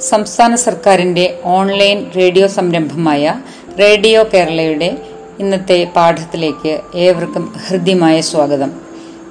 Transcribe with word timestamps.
സംസ്ഥാന 0.00 0.54
സർക്കാരിന്റെ 0.54 1.38
online 1.44 2.10
radio 2.16 2.46
സംരംഭമായ 2.46 3.34
റേഡിയോ 3.78 4.24
കേരളയുടെ 4.34 4.98
ഇന്നത്തെ 5.38 5.88
പാഠത്തിലേക്ക് 5.96 6.80
ഏവർക്കും 6.94 7.54
ഹൃദ്യമായ 7.68 8.20
സ്വാഗതം. 8.20 8.72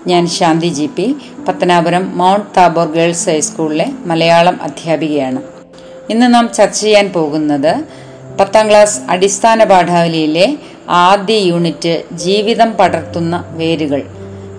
ഞാൻ 0.07 0.27
Shanthi 0.27 0.67
G 0.67 0.85
P 0.85 1.15
Pathanapuram 1.47 2.17
Mount 2.17 2.45
Tabor 2.57 2.87
girls 2.87 3.29
ഹൈസ്കൂളിലെ 3.29 3.85
മലയാളം 4.05 4.61
അധ്യാപികയാണ്. 4.61 5.41
ഇന്ന് 6.09 6.33
നാം 6.33 6.49
ചർച്ച 6.53 6.81
ചെയ്യാൻ 6.81 7.13
പോകുന്നത് 7.13 7.75
പത്താം 8.39 8.69
ക്ലാസ് 8.69 8.99
അടിസ്ഥാന 9.09 9.63
പാഠാവലിയിലെ 9.63 10.57
ആദ്യ 10.89 11.33
യൂണിറ്റ് 11.33 12.03
ജീവിതം 12.11 12.71
പടർത്തുന്ന 12.71 13.43
വേരുകൾ. 13.47 14.03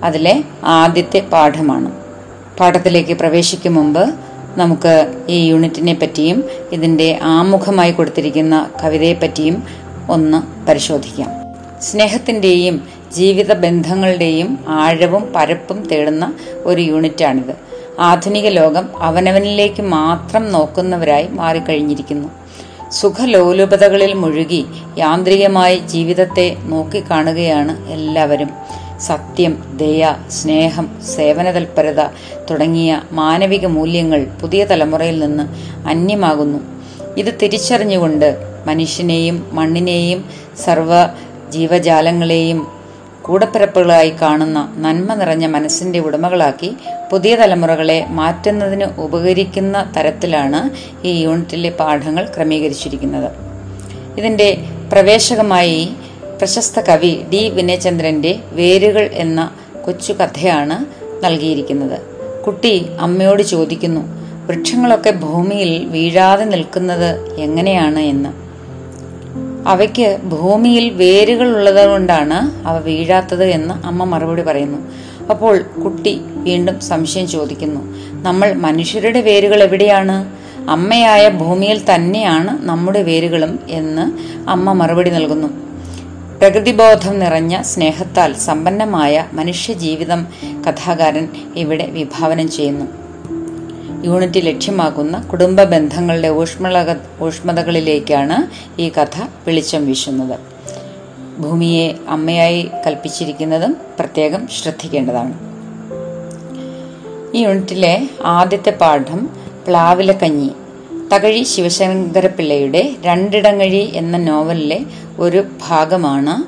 അതിലെ 0.04 0.44
ആദ്യത്തെ 0.64 1.18
പാഠമാണ്. 1.18 1.92
പാഠത്തിലേക്ക് 2.58 3.14
പ്രവേശിക്കും 3.14 3.74
മുമ്പ് 3.74 4.25
നമുക്ക് 4.56 5.22
ഈ 5.28 5.46
യൂണിറ്റിനെ 5.46 5.94
പറ്റിയും 5.94 6.44
ഇതിന്റെ 6.72 7.18
ആമുഖമായി 7.22 7.92
കൊടുത്തിരിക്കുന്ന 7.92 8.70
കവിതയെപ്പറ്റിയും 8.84 9.62
ഒന്ന് 10.10 10.66
പരിശോധിക്കാം. 10.66 11.30
സ്നേഹത്തിന്റെയും 11.82 12.88
ജീവിത 13.12 13.52
ബന്ധങ്ങളുടെയും 13.52 14.58
ആഴവും 14.68 15.32
പരപ്പും 15.36 15.88
തേടുന്ന 15.88 16.34
ഒരു 16.64 16.80
യൂണിറ്റാണിത്. 16.80 17.54
ആധുനിക 17.98 18.46
ലോകം 18.46 18.88
അവനവനിലേക്ക് 18.98 19.82
മാത്രം 19.82 20.52
നോക്കുന്നവരായി 20.52 21.28
മാറിക്കഴിഞ്ഞിരിക്കുന്നു. 21.28 22.28
സുഖലോലുപതകളിൽ 22.90 24.12
മുഴുകി 24.14 24.64
യാന്ത്രികമായി 24.98 25.78
ജീവിതത്തെ 25.78 26.56
നോക്കിക്കാണുകയാണ് 26.62 27.88
എല്ലാവരും. 27.88 28.50
സത്യം 29.00 29.62
ദയ 29.76 30.14
സ്നേഹം 30.30 30.88
സേവനതൽപരത 31.16 32.02
തുടങ്ങിയ 32.50 33.02
മാനവിക 33.12 33.66
മൂല്യങ്ങൾ 33.66 34.26
പുതിയ 34.40 34.64
തലമുറയിൽ 34.64 35.18
നിന്ന് 35.18 35.44
അന്യമാകുന്നു. 35.88 36.58
ഇത് 37.16 37.34
തിരിച്ചറിഞ്ഞുകൊണ്ട് 37.42 38.38
മനുഷ്യനെയും 38.66 39.48
മണ്ണിനെയും 39.52 40.24
സർവ 40.64 41.06
ജീവജാലങ്ങളെയും 41.50 42.66
കൂടപ്പിറപ്പുകളായി 43.22 44.14
കാണുന്ന 44.22 44.74
നന്മ 44.76 45.14
നിറഞ്ഞ 45.14 45.46
മനസ്സിന്റെ 45.46 45.98
ഉടമകളാക്കി 45.98 46.76
പുതിയ 47.10 47.36
തലമുറകളെ 47.36 48.06
മാറ്റുന്നതിന് 48.08 48.84
ഉപകരിക്കുന്ന 48.98 49.92
തരത്തിലാണ് 49.96 50.70
ഈ 51.06 51.22
യൂണിറ്റിലെ 51.22 51.70
പാഠങ്ങൾ 51.70 52.28
ക്രമീകരിച്ചിരിക്കുന്നത്. 52.36 53.30
ഇതിന്റെ 54.18 54.56
പ്രവേശകമായി 54.92 55.96
പ്രശസ്ത 56.38 56.80
കവി 56.80 57.22
ഡി 57.32 57.48
വിനയചന്ദ്രന്റെ 57.48 58.38
വേരുകൾ 58.52 59.10
എന്ന 59.12 59.50
കൊച്ചു 59.84 60.12
കഥയാണ് 60.12 60.86
നൽകിയിരിക്കുന്നത്. 61.24 62.00
കുട്ടി 62.46 62.86
അമ്മയോട് 63.00 63.42
ചോദിക്കുന്നു 63.42 64.00
വൃക്ഷങ്ങളൊക്കെ 64.46 65.10
ഭൂമിയിൽ 65.10 65.84
വീഴാതെ 65.84 66.44
നിൽക്കുന്നത് 66.44 67.40
എങ്ങനെയാണ് 67.40 67.98
എന്ന്? 67.98 68.28
അവയ്ക്ക് 69.68 70.18
ഭൂമിയിൽ 70.22 70.90
വേരുകൾ 70.90 71.56
ഉള്ളത് 71.56 71.90
കൊണ്ടാണ് 71.90 72.66
അവ 72.66 72.78
വീഴാത്തത് 72.78 73.44
എന്ന് 73.44 73.86
അമ്മ 73.86 74.04
മറുപടി 74.04 74.42
പറയുന്നു. 74.42 74.78
അപ്പോൾ 75.30 75.58
കുട്ടി 75.58 76.20
വീണ്ടും 76.24 76.80
സംശയം 76.80 77.28
ചോദിക്കുന്നു 77.28 77.80
നമ്മൾ 78.22 78.52
മനുഷ്യരുടെ 78.52 79.20
വേരുകൾ 79.20 79.62
എവിടെയാണ്? 79.62 80.46
അമ്മയായ 80.70 81.28
ഭൂമിയിൽ 81.28 81.94
തന്നെയാണ് 81.94 82.68
നമ്മുടെ 82.68 83.02
വേരുകളും 83.02 83.58
എന്ന് 83.68 84.04
അമ്മ 84.50 84.72
മറുപടി 84.72 85.10
നൽകുന്നു. 85.10 85.66
പ്രകൃതിബോധം 86.38 87.18
നിറഞ്ഞ 87.18 87.62
സ്നേഹത്താൽ 87.62 88.34
സമ്പന്നമായ 88.34 89.26
മനുഷ്യജീവിതം 89.32 90.26
കഥാകാരൻ 90.68 91.28
ഇവിടെ 91.56 91.86
വിഭാവനം 91.86 92.50
ചെയ്യുന്നു. 92.50 92.86
യൂണിറ്റ് 94.04 94.46
ലക്ഷ്യമാക്കുന്ന 94.46 95.20
കുടുംബ 95.20 95.62
ബന്ധങ്ങളുടെ 95.62 96.28
ഊഷ്മള 96.28 96.94
ഊഷ്മതകളിലേക്കാണ് 97.22 98.46
ഈ 98.80 98.88
കഥ 98.88 99.20
വെളിച്ചം 99.46 99.86
വീശുന്നത്. 99.86 100.38
ഭൂമിയെ 101.40 101.94
അമ്മയായി 102.08 102.68
കൽപ്പിച്ചിരിക്കുന്നതും 102.86 103.76
പ്രത്യേകം 103.98 104.48
ശ്രദ്ധിക്കേണ്ടതാണ്. 104.62 105.34
ഈ 107.36 107.42
യൂണിറ്റിലെ 107.42 108.08
ആദ്യത്തെ 108.24 108.70
പാഠം 108.70 109.30
പ്ലാവിലക്കഞ്ഞി 109.66 110.50
തകഴി 111.14 111.42
ശിവശങ്കരപ്പിള്ളയുടെ 111.42 112.90
രണ്ടിടങ്ങഴി 113.02 113.92
എന്ന 113.94 114.16
നോവലിലെ 114.16 114.80
ഒരു 115.18 115.44
ഭാഗമാണ് 115.68 116.44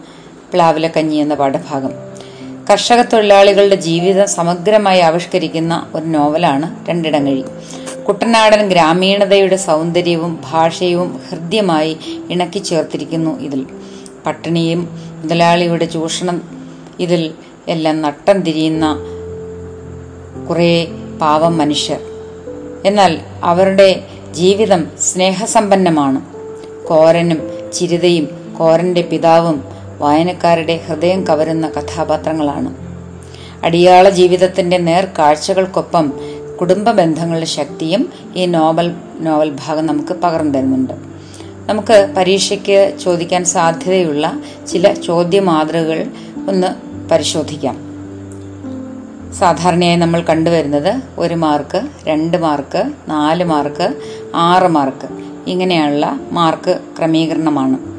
പ്ലാവിലക്കഞ്ഞി 0.53 1.17
എന്ന 1.17 1.35
പാഠഭാഗം. 1.35 1.91
കർഷക 2.71 3.03
തൊഴിലാളികളുടെ 3.03 3.75
ജീവിതം 3.75 4.29
സമഗ്രമായി 4.29 5.01
ആവിഷ്കരിക്കുന്ന 5.01 5.87
ഒരു 5.95 6.05
നോവലാണ് 6.05 6.89
രണ്ടിടങ്ങഴി. 6.89 7.45
കുട്ടനാടൻ 8.09 8.69
ഗ്രാമീണതയുടെ 8.69 9.57
സൗന്ദര്യവും 9.57 10.39
ഭാഷയും 10.51 11.21
ഹൃദ്യമായി 11.31 11.99
ഇണക്കി 12.31 12.59
ചേർത്തിരിക്കുന്നു 12.59 13.41
ഇതിൽ. 13.41 13.67
പട്ടിണിയും 14.27 14.89
മുതലാളിയുടെ 15.23 15.85
ചൂഷണം 15.85 16.43
ഇതിൽ 17.01 17.33
എല്ലാം 17.69 18.03
നട്ടം 18.03 18.41
തിരിയുന്ന 18.41 18.99
കുറേ 20.49 20.87
പാവം 21.21 21.59
മനുഷ്യർ. 21.59 22.01
എന്നാൽ 22.85 23.19
അവരുടെ 23.43 24.05
ജീവിതം 24.31 24.87
സ്നേഹസമ്പന്നമാണ്. 25.01 26.21
കോരനും 26.87 27.49
ചിരിതയും 27.73 28.48
കോരന്റെ 28.59 29.01
പിതാവും 29.01 29.65
വായനക്കാരുടെ 29.99 30.81
ഹൃദയം 30.87 31.27
കവരുന്ന 31.27 31.69
കഥാപാത്രങ്ങളാണ്. 31.69 32.75
അടിയാള 33.65 34.09
ജീവിതത്തിന്റെ 34.09 34.79
നേർക്കാഴ്ചകൾക്കൊപ്പം 34.79 36.13
കുടുംബ 36.61 36.91
ബന്ധങ്ങളുടെ 36.91 37.47
ശക്തിയും 37.47 38.13
ഈ 38.37 38.47
നോവൽ 38.47 38.95
നോവൽ 39.21 39.57
ഭാഗം 39.67 39.87
നമുക്ക് 39.87 40.13
പകർന്നു 40.13 40.59
തരുന്നുണ്ട്. 40.59 40.93
നമുക്ക് 41.67 42.15
പരീക്ഷയ്ക്ക് 42.17 42.93
ചോദിക്കാൻ 42.99 43.45
സാധ്യതയുള്ള 43.45 44.41
ചില 44.69 44.95
ചോദ്യ 44.95 45.41
മാതൃകകൾ 45.41 46.07
ഒന്ന് 46.49 46.67
പരിശോധിക്കാം. 47.09 47.77
സാധാരണയായി 49.35 49.97
നമ്മൾ 49.97 50.21
കണ്ടുവരുന്നത് 50.21 51.03
ഒരു 51.19 51.35
മാർക്ക് 51.35 51.83
രണ്ട് 52.07 52.37
മാർക്ക് 52.37 52.93
നാല് 53.09 53.45
മാർക്ക് 53.45 53.95
ആറ് 54.35 54.67
മാർക്ക് 54.67 55.09
ഇങ്ങനെയുള്ള 55.47 56.21
മാർക്ക് 56.33 56.81
ക്രമീകരണമാണ്. 56.99 57.98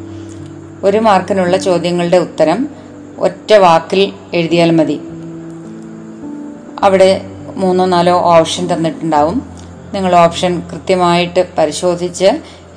ഒരു 0.84 0.98
മാർക്കിനുള്ള 0.98 1.58
ചോദ്യങ്ങളുടെ 1.58 2.18
ഉത്തരം 2.18 2.68
ഒറ്റ 3.18 3.54
വാക്കിൽ 3.54 4.14
എഴുതിയാൽ 4.34 4.72
മതി. 4.72 5.02
അവിടെ 6.84 7.22
മൂന്നോ 7.56 7.86
നാലോ 7.86 8.14
ഓപ്ഷൻ 8.14 8.74
തന്നിട്ടുണ്ടാവും. 8.74 9.50
നിങ്ങൾ 9.94 10.16
ഓപ്ഷൻ 10.16 10.62
കൃത്യമായിട്ട് 10.72 11.48
പരിശോധിച്ച് 11.58 12.26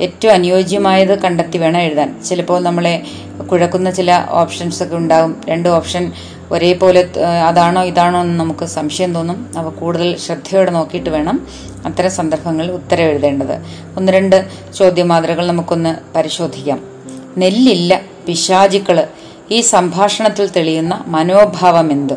ഏറ്റവും 0.00 0.32
അനുയോജ്യമായത് 0.32 1.18
കണ്ടെത്തി 1.18 1.58
വേണം 1.58 1.80
എഴുതാൻ. 1.80 2.22
ചിലപ്പോൾ 2.28 2.62
നമ്മളെ 2.62 3.02
കുഴക്കുന്ന 3.50 3.91
ചില 3.91 4.26
ഓപ്ഷൻസ് 4.30 4.82
ഒക്കെ 4.82 4.96
ഉണ്ടാകും 4.96 5.41
രണ്ട് 5.48 5.68
ഓപ്ഷൻ 5.68 6.12
ഒരേപോലെ 6.50 7.08
അതാണോ 7.46 7.82
ഇതാണോ 7.82 8.20
എന്ന് 8.20 8.41
നമുക്ക് 8.41 8.64
സംശയം 8.64 9.14
തോന്നും. 9.14 9.50
അവ 9.56 9.70
കൂടുതൽ 9.70 10.16
ശ്രദ്ധയോടെ 10.16 10.70
നോക്കിയിട്ട് 10.70 11.10
വേണം 11.10 11.46
അത്തരം 11.86 12.10
സന്ദർഭങ്ങളിൽ 12.10 12.72
ഉത്തരം 12.72 13.04
എഴുതേണ്ടത്. 13.04 13.62
ഒന്ന് 13.96 14.12
രണ്ട് 14.12 14.48
ചോദ്യമാതൃകൾ 14.74 15.47
നമുക്കൊന്ന് 15.47 15.94
പരിശോധിക്കാം. 16.16 16.91
നെല്ലില്ല 17.38 18.00
പിശാചിക്കൾ. 18.26 19.08
ഈ 19.50 19.60
സംഭാഷണത്തിൽ 19.60 20.50
തെളിയുന്ന 20.56 21.04
മനോഭാവം 21.06 21.92
എന്ത് 21.92 22.14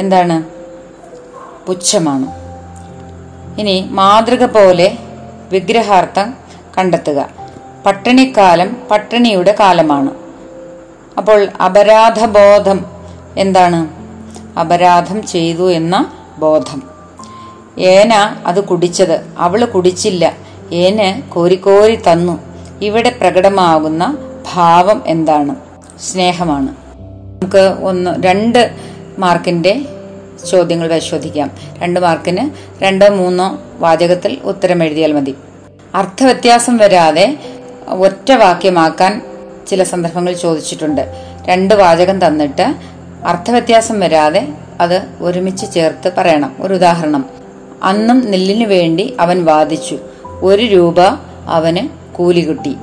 എന്താണ്? 0.00 0.42
പുച്ഛമാണ്. 1.66 2.26
ഇനി 3.60 3.88
മാതൃക 3.90 4.44
പോലെ 4.44 4.98
വിഗ്രഹാർത്ഥം 5.52 6.34
കണ്ടെത്തുക. 6.78 7.28
പട്ടിണിക്കാലം 7.86 8.76
പട്ടിണിയുടെ 8.90 9.56
കാലമാണ്. 9.60 10.10
അപ്പോൾ 11.18 11.48
അപരാധബോധം 11.64 12.86
എന്താണ്? 13.38 13.88
അപരാധം 14.58 15.26
ചെയ്തു 15.26 15.72
എന്ന 15.72 16.12
ബോധം. 16.38 16.82
ഏന 17.78 18.36
അത് 18.46 18.64
കുടിച്ചത്. 18.64 19.26
അവൾ 19.38 19.64
കുടിച്ചില്ല. 19.64 20.32
ഏന് 20.72 21.30
കോരിക്കോരി 21.30 21.96
തന്നു. 21.96 22.55
ഇവിടെ 22.82 23.10
പ്രകടമാകുന്ന 23.10 24.18
ഭാവം 24.54 25.02
എന്താണ്? 25.06 25.56
സ്നേഹമാണ്. 26.00 26.68
നമുക്ക് 27.42 27.74
ഒന്ന് 27.82 28.22
രണ്ട് 28.22 28.70
മാർക്കിന്റെ 29.18 29.80
ചോദ്യങ്ങൾ 30.50 30.88
പരിശോധിക്കാം. 30.88 31.50
രണ്ട് 31.78 32.00
മാർക്കിന് 32.00 32.50
രണ്ടോ 32.84 33.08
മൂന്നോ 33.08 33.58
വാചകത്തിൽ 33.78 34.38
ഉത്തരം 34.44 34.84
എഴുതിയാൽ 34.84 35.12
മതി. 35.12 35.34
അർത്ഥവ്യത്യാസം 35.94 36.76
വരാതെ 36.76 37.38
ഒറ്റ 37.88 38.32
വാക്യമാക്കാൻ 38.32 39.22
ചില 39.66 39.82
സന്ദർഭങ്ങൾ 39.82 40.32
ചോദിച്ചിട്ടുണ്ട്. 40.32 41.12
രണ്ട് 41.46 41.74
വാചകം 41.74 42.26
തന്നിട്ട് 42.26 42.74
അർത്ഥവ്യത്യാസം 43.26 44.00
വരാതെ 44.00 44.48
അത് 44.80 45.02
ഒരുമിച്ച് 45.20 45.72
ചേർത്ത് 45.72 46.12
പറയണം. 46.18 46.56
ഒരു 46.60 46.74
ഉദാഹരണം. 46.74 47.24
അന്നും 47.82 48.30
നെല്ലിനു 48.30 48.66
വേണ്ടി 48.66 49.16
അവൻ 49.20 49.44
വാദിച്ചു. 49.44 49.98
ഒരു 50.24 50.62
രൂപ 50.62 51.00
അവന് 51.46 52.05
കൂലി 52.16 52.40
കിട്ടി 52.40 52.76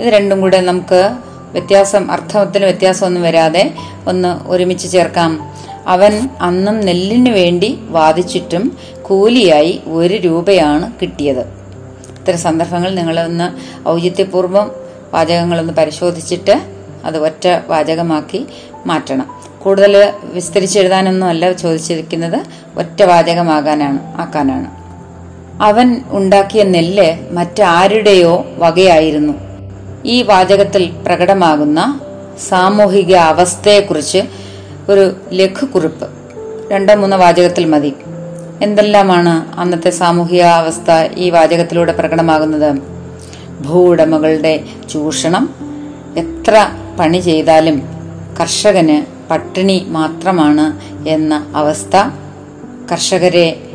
ഇത് 0.00 0.08
രണ്ടും 0.08 0.40
കൂടെ 0.40 0.60
നമുക്ക് 0.60 1.16
വ്യത്യാസം 1.52 2.10
അർത്ഥത്തിന് 2.10 2.64
വ്യത്യാസമൊന്നും 2.64 3.22
വരാതെ 3.22 3.74
ഒന്ന് 4.06 4.48
ഒരുമിച്ച് 4.48 4.92
ചേർക്കാം. 4.92 5.56
അവൻ 5.86 6.28
അന്നും 6.40 6.80
നെല്ലിന് 6.80 7.30
വേണ്ടി 7.30 7.78
വാദിച്ചിട്ടും 7.88 8.78
കൂലിയായി 9.02 9.82
ഒരു 9.86 10.14
രൂപയാണ് 10.14 10.92
കിട്ടിയത്. 11.02 11.40
ഇത്തരം 12.18 12.38
സന്ദർഭങ്ങൾ 12.38 12.94
നിങ്ങളൊന്ന് 12.94 13.46
ഔചിത്യപൂർവം 13.88 14.70
വാചകങ്ങളൊന്ന് 15.12 15.72
പരിശോധിച്ചിട്ട് 15.72 16.62
അത് 17.04 17.18
ഒറ്റ 17.18 17.60
വാചകമാക്കി 17.68 18.46
മാറ്റണം. 18.86 19.26
കൂടുതൽ 19.62 20.12
വിസ്തരിച്ചെഴുതാനൊന്നും 20.22 21.28
അല്ല 21.28 21.52
ചോദിച്ചിരിക്കുന്നത് 21.52 22.38
ഒറ്റ 22.78 23.02
വാചകമാകാനാണ് 23.02 23.98
ആക്കാനാണ്. 24.16 24.85
അവൻ 25.60 26.02
ഉണ്ടാക്കിയ 26.08 26.62
നെല്ല് 26.62 27.18
മറ്റാരുടെയോ 27.32 28.46
വകയായിരുന്നു. 28.58 29.32
ഈ 30.04 30.22
വാചകത്തിൽ 30.22 30.90
പ്രകടമാകുന്ന 31.06 32.00
സാമൂഹിക 32.48 33.14
അവസ്ഥയെക്കുറിച്ച് 33.14 34.18
ഒരു 34.88 35.16
ലഘുക്കുറിപ്പ്. 35.32 36.08
രണ്ടോ 36.72 36.94
മൂന്നോ 36.94 37.16
വാചകത്തിൽ 37.16 37.64
മതി. 37.64 37.92
എന്തെല്ലാമാണ് 38.62 39.60
അന്നത്തെ 39.60 39.90
സാമൂഹിക 39.90 40.40
അവസ്ഥ 40.40 41.14
ഈ 41.16 41.30
വാചകത്തിലൂടെ 41.30 41.92
പ്രകടമാകുന്നത്? 41.92 42.78
ഭൂവുടമകളുടെ 43.60 44.60
ചൂഷണം. 44.90 45.54
എത്ര 46.16 46.68
പണി 46.98 47.18
ചെയ്താലും 47.18 47.82
കർഷകന് 48.40 49.28
പട്ടിണി 49.30 49.84
മാത്രമാണ് 49.88 50.80
എന്ന 51.08 51.46
അവസ്ഥ. 51.54 52.10
കർഷകരെ 52.92 53.65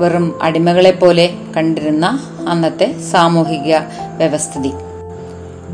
വെറും 0.00 0.42
അടിമകളെ 0.42 0.90
പോലെ 0.90 1.34
കണ്ടിരുന്ന 1.56 2.20
അന്നത്തെ 2.48 3.00
സാമൂഹിക 3.12 3.76
വ്യവസ്ഥിതി. 4.16 4.72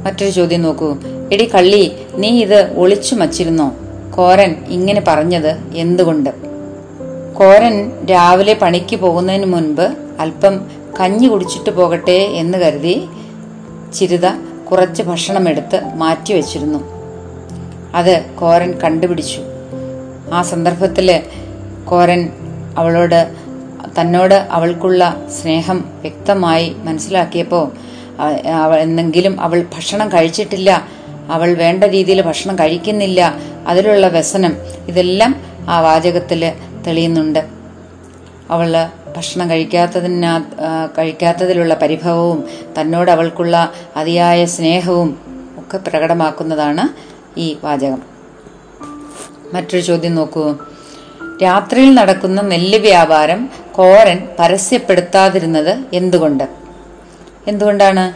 മറ്റൊരു 0.05 0.31
ചോദ്യം 0.31 0.63
നോക്കൂ. 0.63 0.97
എടി 1.33 1.45
കള്ളി 1.45 1.97
നീ 2.15 2.29
ഇത് 2.29 2.79
ഒളിച്ചു 2.79 3.15
മച്ചിരുന്നോ? 3.15 3.73
കോരൻ 4.17 4.55
ഇങ്ങനെ 4.69 5.03
പറഞ്ഞത് 5.09 5.59
എന്തുകൊണ്ട്? 5.75 6.31
കോരൻ 7.35 8.07
രാവിലെ 8.11 8.55
പണിക്ക് 8.55 8.97
പോകുന്നതിന് 8.97 9.47
മുൻപ് 9.47 9.87
അല്പം 10.19 10.71
കഞ്ഞി 11.01 11.27
കുടിച്ചിട്ട് 11.27 11.71
പോകട്ടെ 11.71 12.19
എന്ന് 12.41 12.59
കരുതി 12.59 13.07
ചിരിത 13.95 14.27
കുറച്ച് 14.71 15.03
ഭക്ഷണമെടുത്ത് 15.03 15.83
മാറ്റിവെച്ചിരുന്നു 15.95 16.79
അത് 17.95 18.25
കോരൻ 18.41 18.73
കണ്ടുപിടിച്ചു. 18.73 19.41
ആ 20.33 20.43
സന്ദർഭത്തിൽ 20.43 21.23
കോരൻ 21.85 22.29
അവളോട് 22.79 23.46
തന്നോട് 23.99 24.35
അവൾക്കുള്ള 24.35 25.03
സ്നേഹം 25.41 25.79
വ്യക്തമായി 26.01 26.77
മനസ്സിലാക്കിയപ്പോൾ 26.79 27.67
എന്നെങ്കിലും 28.81 29.41
അവൾ 29.41 29.65
ഭക്ഷണം 29.75 30.09
കഴിച്ചിട്ടില്ല 30.09 30.89
അവൾ 31.29 31.55
വേണ്ട 31.55 31.85
രീതിയിൽ 31.85 32.23
ഭക്ഷണം 32.23 32.57
കഴിക്കുന്നില്ല 32.59 33.35
അതിലുള്ള 33.67 34.09
വ്യസനം 34.09 34.53
ഇതെല്ലാം 34.89 35.33
ആ 35.69 35.81
വാചകത്തിൽ 35.81 36.53
തെളിയുന്നുണ്ട്. 36.87 37.43
അവൾ 38.51 38.73
ഭക്ഷണം 39.17 39.51
കഴിക്കാത്തതിനാ 39.51 40.33
കഴിക്കാത്തതിലുള്ള 40.99 41.75
പരിഭവവും 41.75 42.45
തന്നോട് 42.81 43.11
അവൾക്കുള്ള 43.11 43.73
അതിയായ 43.97 44.45
സ്നേഹവും 44.45 45.11
ഒക്കെ 45.59 45.79
പ്രകടമാക്കുന്നതാണ് 45.79 46.85
ഈ 47.41 47.57
വാചകം. 47.65 48.03
മറ്റൊരു 49.55 49.83
ചോദ്യം 49.83 50.15
നോക്കൂ. 50.15 50.45
രാത്രിയിൽ 51.43 51.95
നടക്കുന്ന 51.95 52.41
നെല്ല് 52.41 52.79
വ്യാപാരം 52.79 53.51
കോരൻ 53.73 54.29
പരസ്യപ്പെടുത്താതിരുന്നത് 54.39 55.79
എന്തുകൊണ്ട്? 55.93 56.49
എന്തുകൊണ്ടാണ്? 57.49 58.13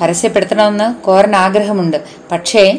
പരസ്യപ്പെടുത്തണമെന്ന് 0.00 1.04
കോരൻ 1.04 1.36
ആഗ്രഹമുണ്ട്. 1.36 2.02
പക്ഷേ 2.32 2.78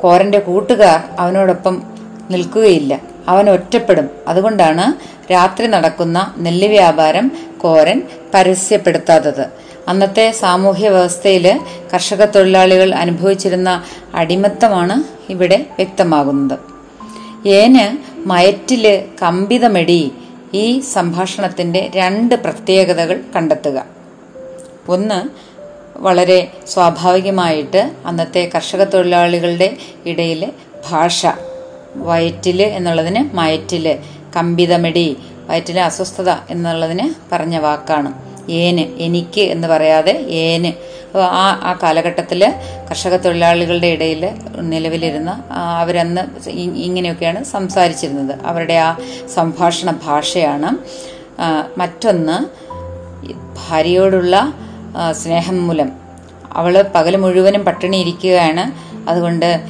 കോരന്റെ 0.00 0.38
കൂട്ടുകാർ 0.38 1.02
അവനോടൊപ്പം 1.18 1.82
നിൽക്കുകയില്ല. 2.30 3.00
അവൻ 3.28 3.50
ഒറ്റപ്പെടും. 3.50 4.10
അതുകൊണ്ടാണ് 4.28 4.94
രാത്രി 5.32 5.66
നടക്കുന്ന 5.66 6.34
നെല്ല് 6.38 6.68
വ്യാപാരം 6.68 7.32
കോരൻ 7.60 8.02
പരസ്യപ്പെടുത്താത്തത്. 8.34 9.46
അന്നത്തെ 9.88 10.30
സാമൂഹ്യ 10.30 10.88
വ്യവസ്ഥയിൽ 10.88 11.60
കർഷക 11.94 12.24
തൊഴിലാളികൾ 12.24 12.94
അനുഭവിച്ചിരുന്ന 12.94 13.82
അടിമത്തമാണ് 14.14 15.32
ഇവിടെ 15.32 15.56
വ്യക്തമാകുന്നത്. 15.56 16.58
ഏന് 17.48 18.07
മയറ്റിൽ 18.26 19.02
കമ്പിതമെടി 19.22 20.12
ഈ 20.54 20.80
സംഭാഷണത്തിന്റെ 20.80 21.90
രണ്ട് 21.94 22.34
പ്രത്യേകതകൾ 22.34 23.20
കണ്ടെത്തുക. 23.36 23.86
ഒന്ന് 24.88 25.48
വളരെ 25.96 26.52
സ്വാഭാവികമായിട്ട് 26.66 27.92
അന്നത്തെ 28.06 28.50
കർഷക 28.54 28.84
തൊഴിലാളികളുടെ 28.84 29.76
ഇടയിൽ 30.06 30.52
ഭാഷ 30.90 31.26
വയറ്റിൽ 31.94 32.62
എന്നുള്ളതിന് 32.62 33.36
മയറ്റിൽ 33.36 33.98
കമ്പിതമെടി 34.36 35.16
വയറ്റിലെ 35.46 35.82
അസ്വസ്ഥത 35.82 36.30
എന്നുള്ളതിന് 36.50 37.34
പറഞ്ഞ 37.34 37.58
വാക്കാണ്. 37.58 38.12
ഏന് 38.50 38.80
എനിക്ക് 38.80 39.40
എന്ന് 39.40 39.68
പറയാതെ 39.68 40.12
ഏന്. 40.28 40.72
ആ 41.16 41.60
ആ 41.62 41.78
കാലഘട്ടത്തിൽ 41.82 42.54
കർഷക 42.90 43.16
തൊഴിലാളികളുടെ 43.16 43.86
ഇടയിൽ 43.86 44.30
നിലവിലിരുന്ന 44.60 45.42
അവരന്ന് 45.78 46.48
ഇങ്ങനെയൊക്കെയാണ് 46.50 47.44
സംസാരിച്ചിരുന്നത്. 47.44 48.40
അവരുടെ 48.46 48.74
ആ 48.74 48.96
സംഭാഷണ 49.34 49.94
ഭാഷയാണ്. 50.04 50.70
മറ്റൊന്ന് 51.78 52.36
ഭാര്യയോടുള്ള 53.68 54.52
സ്നേഹം 55.12 55.66
മൂലം. 55.66 55.92
അവൾ 56.52 56.84
പകൽ 56.94 57.16
മുഴുവനും 57.16 57.64
പട്ടിണി 57.64 57.96
ഇരിക്കുകയാണ്. 57.96 58.88
അതുകൊണ്ട് 59.10 59.60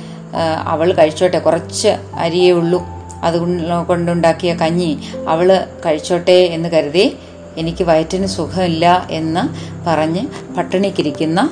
അവൾ 0.64 0.92
കഴിച്ചോട്ടെ 0.92 1.38
കുറച്ച് 1.38 1.88
അരിയേ 2.14 2.50
ഉള്ളൂ. 2.50 2.82
അതുകൊണ്ട് 3.22 3.86
കൊണ്ടുണ്ടാക്കിയ 3.86 4.54
കഞ്ഞി 4.54 4.98
അവൾ 5.28 5.66
കഴിച്ചോട്ടെ 5.86 6.32
എന്ന് 6.32 6.68
കരുതി 6.68 7.16
എനിക്ക് 7.58 7.84
വയറ്റിന് 7.84 8.26
സുഖമില്ല 8.26 9.06
എന്ന് 9.10 9.42
പറഞ്ഞ് 9.88 10.54
പട്ടിണിക്കിരിക്കുന്ന 10.56 11.50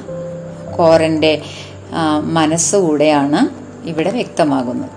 കോരന്റെ 0.76 1.42
ആ, 1.94 2.18
മനസ്സുകൂടെയാണ് 2.18 3.40
ഇവിടെ 3.88 4.10
വ്യക്തമാകുന്നത്. 4.10 4.90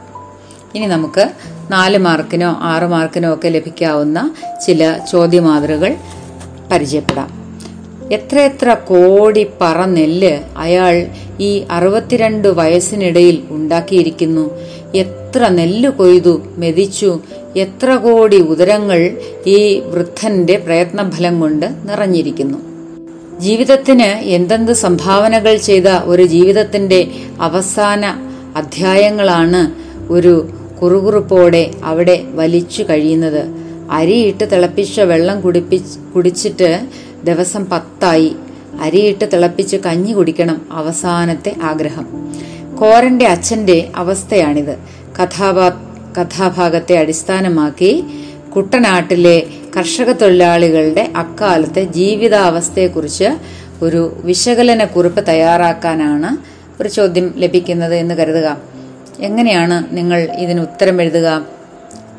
ഇനി 0.75 0.86
നമുക്ക് 0.86 1.31
നാല് 1.72 1.98
മാർക്കിനോ 1.98 2.57
ആറ് 2.62 2.84
മാർക്കിനോ 2.84 3.34
ഒക്കെ 3.34 3.48
ലഭിക്കാവുന്ന 3.48 4.34
ചില 4.65 5.00
ചോദ്യമാതൃകൾ 5.12 5.95
പരിചയപ്പെടാം. 6.72 7.29
എത്രയെത്ര 8.12 8.74
കോടി 8.74 9.48
പറ 9.62 9.86
നെല്ല് 9.86 10.39
അയാൾ 10.57 11.07
ഈ 11.39 11.65
അറുപത്തിരണ്ട് 11.72 12.48
വയസ്സിനിടയിൽ 12.48 13.43
ഉണ്ടാക്കിയിരിക്കുന്നു? 13.50 14.45
എത്ര 14.95 15.48
നെല്ല് 15.48 15.89
കൊയ്തു 15.89 16.41
മെതിച്ചു 16.57 17.19
എത്ര 17.58 17.96
കോടി 17.96 18.38
ഉദരങ്ങൾ 18.38 19.18
ഈ 19.48 19.79
വൃദ്ധന്റെ 19.79 20.58
പ്രയത്നഫലം 20.58 21.39
കൊണ്ട് 21.39 21.65
നിറഞ്ഞിരിക്കുന്നു. 21.65 22.58
ജീവിതത്തിന് 23.39 24.03
എന്തെന്ത് 24.03 24.72
സംഭാവനകൾ 24.72 25.58
ചെയ്ത 25.58 25.88
ഒരു 25.88 26.25
ജീവിതത്തിന്റെ 26.25 27.08
അവസാന 27.41 28.06
അധ്യായങ്ങളാണ് 28.56 29.72
ഒരു 30.12 30.50
കുറുകുറുപ്പോടെ 30.82 31.72
അവിടെ 31.84 32.24
വലിച്ചു 32.34 32.84
കഴിയുന്നത്. 32.84 33.44
അരിയിട്ട് 33.91 34.50
തിളപ്പിച്ച 34.51 35.00
വെള്ളം 35.00 35.41
കുടിപ്പി 35.41 35.82
കുടിച്ചിട്ട് 36.15 36.88
ദിവസം 37.24 37.65
പത്തായി. 37.65 38.36
അരിയിട്ട് 38.82 39.29
തിളപ്പിച്ച് 39.34 39.77
കഞ്ഞി 39.77 40.12
കുടിക്കണം 40.12 40.62
അവസാനത്തെ 40.72 41.56
ആഗ്രഹം. 41.63 42.06
കോരന്റെ 42.75 43.27
അച്ഛന്റെ 43.27 43.89
അവസ്ഥയാണിത്. 43.96 44.77
കഥാപാ 45.22 45.88
കഥാഭാഗത്തെ 46.18 46.98
അടിസ്ഥാനമാക്കി 46.98 48.04
കുട്ടനാട്ടിലെ 48.56 49.44
കർഷക 49.78 50.12
തൊഴിലാളികളുടെ 50.12 51.12
അക്കാലത്തെ 51.16 51.84
ജീവിതാവസ്ഥയെക്കുറിച്ച് 51.84 53.30
ഒരു 53.82 54.22
വിശകലന 54.24 54.86
കുറിപ്പ് 54.86 55.28
തയ്യാറാക്കാനാണ് 55.28 56.38
ഒരു 56.82 56.89
ചോദ്യം 56.89 57.34
ലഭിക്കുന്നത് 57.38 57.96
എന്ന് 57.96 58.16
കരുതുക. 58.16 58.58
എങ്ങനെയാണ് 59.20 59.98
നിങ്ങൾ 59.98 60.20
ഇതിന് 60.22 60.62
ഉത്തരം 60.62 61.01
എഴുതുക? 61.01 61.46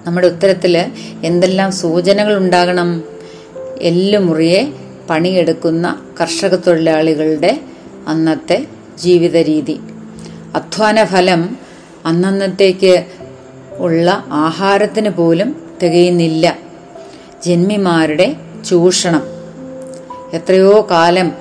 നമ്മുടെ 0.07 0.27
ഉത്തരത്തിൽ 0.27 0.87
എന്തെല്ലാം 1.25 1.73
സൂചനകൾ 1.73 2.37
ഉണ്ടാകണം? 2.37 3.03
എല്ലുമുറിയെ 3.81 4.73
പണിയെടുക്കുന്ന 5.11 6.03
കർഷക 6.21 6.55
തൊഴിലാളികളുടെ 6.55 7.61
അന്നത്തെ 8.09 8.67
ജീവിത 8.99 9.37
രീതി 9.37 9.81
അധ്വാന 10.55 11.05
ഫലം 11.05 11.57
അന്നന്നത്തേക്ക് 12.07 13.05
ഉള്ള 13.81 14.25
ആഹാരത്തിന് 14.29 15.09
പോലും 15.09 15.57
തികയുന്നില്ല. 15.83 16.59
ജന്മിമാരുടെ 17.47 18.37
ചൂഷണം. 18.69 19.23
എത്രയോ 20.33 20.87
കാലം 20.91 21.33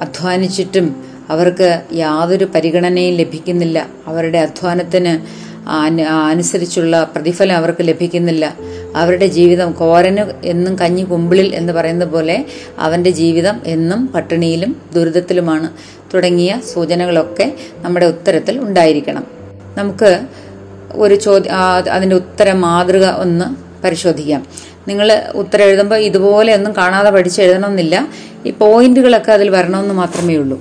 അധ്വാനിച്ചിട്ടും 0.00 1.04
അവർക്ക് 1.28 1.82
യാതൊരു 1.92 2.44
പരിഗണനയും 2.44 3.14
ലഭിക്കുന്നില്ല. 3.14 3.86
അവരുടെ 4.06 4.38
അധ്വാനത്തിന് 4.38 5.48
അനുസരിച്ചുള്ള 6.28 7.10
പ്രതിഫലം 7.16 7.56
അവർക്ക് 7.56 7.88
ലഭിക്കുന്നില്ല. 7.88 8.56
അവരുടെ 8.96 9.26
ജീവിതം 9.26 9.72
കോരന് 9.72 10.46
എന്നും 10.46 10.78
കഞ്ഞി 10.78 11.02
കുമ്പിളിൽ 11.02 11.54
എന്ന് 11.54 11.72
പറയുന്ന 11.72 12.04
പോലെ 12.04 12.44
അവന്റെ 12.78 13.10
ജീവിതം 13.10 13.60
എന്നും 13.66 14.06
പട്ടിണിയിലും 14.06 14.76
ദുരിതത്തിലുമാണ് 14.94 15.70
തുടങ്ങിയ 16.14 16.60
സൂചനകളൊക്കെ 16.74 17.56
നമ്മുടെ 17.76 18.06
ഉത്തരത്തിൽ 18.06 18.60
ഉണ്ടായിരിക്കണം. 18.60 19.26
നമുക്ക് 19.78 20.20
ഒരു 20.92 21.14
ചോദ്യം 21.14 21.54
അതിന്റെ 21.92 22.16
ഉത്തര 22.16 22.52
മാതൃക 22.52 23.06
ഒന്ന് 23.06 23.44
പരിശോധിക്കാം. 23.82 24.46
നിങ്ങൾ 24.88 25.22
ഉത്തരം 25.34 25.64
എഴുതുമ്പോൾ 25.64 25.96
ഇതുപോലെ 25.96 26.54
ഒന്നും 26.54 26.76
കാണാതെ 26.76 27.10
പഠിച്ച് 27.10 27.42
എഴുതണമെന്നില്ല 27.42 28.08
ഈ 28.46 28.50
പോയിന്റുകളൊക്കെ 28.50 29.32
അതിൽ 29.32 29.50
വരണമെന്ന് 29.50 29.94
മാത്രമേ 29.94 30.36
ഉള്ളൂ. 30.36 30.58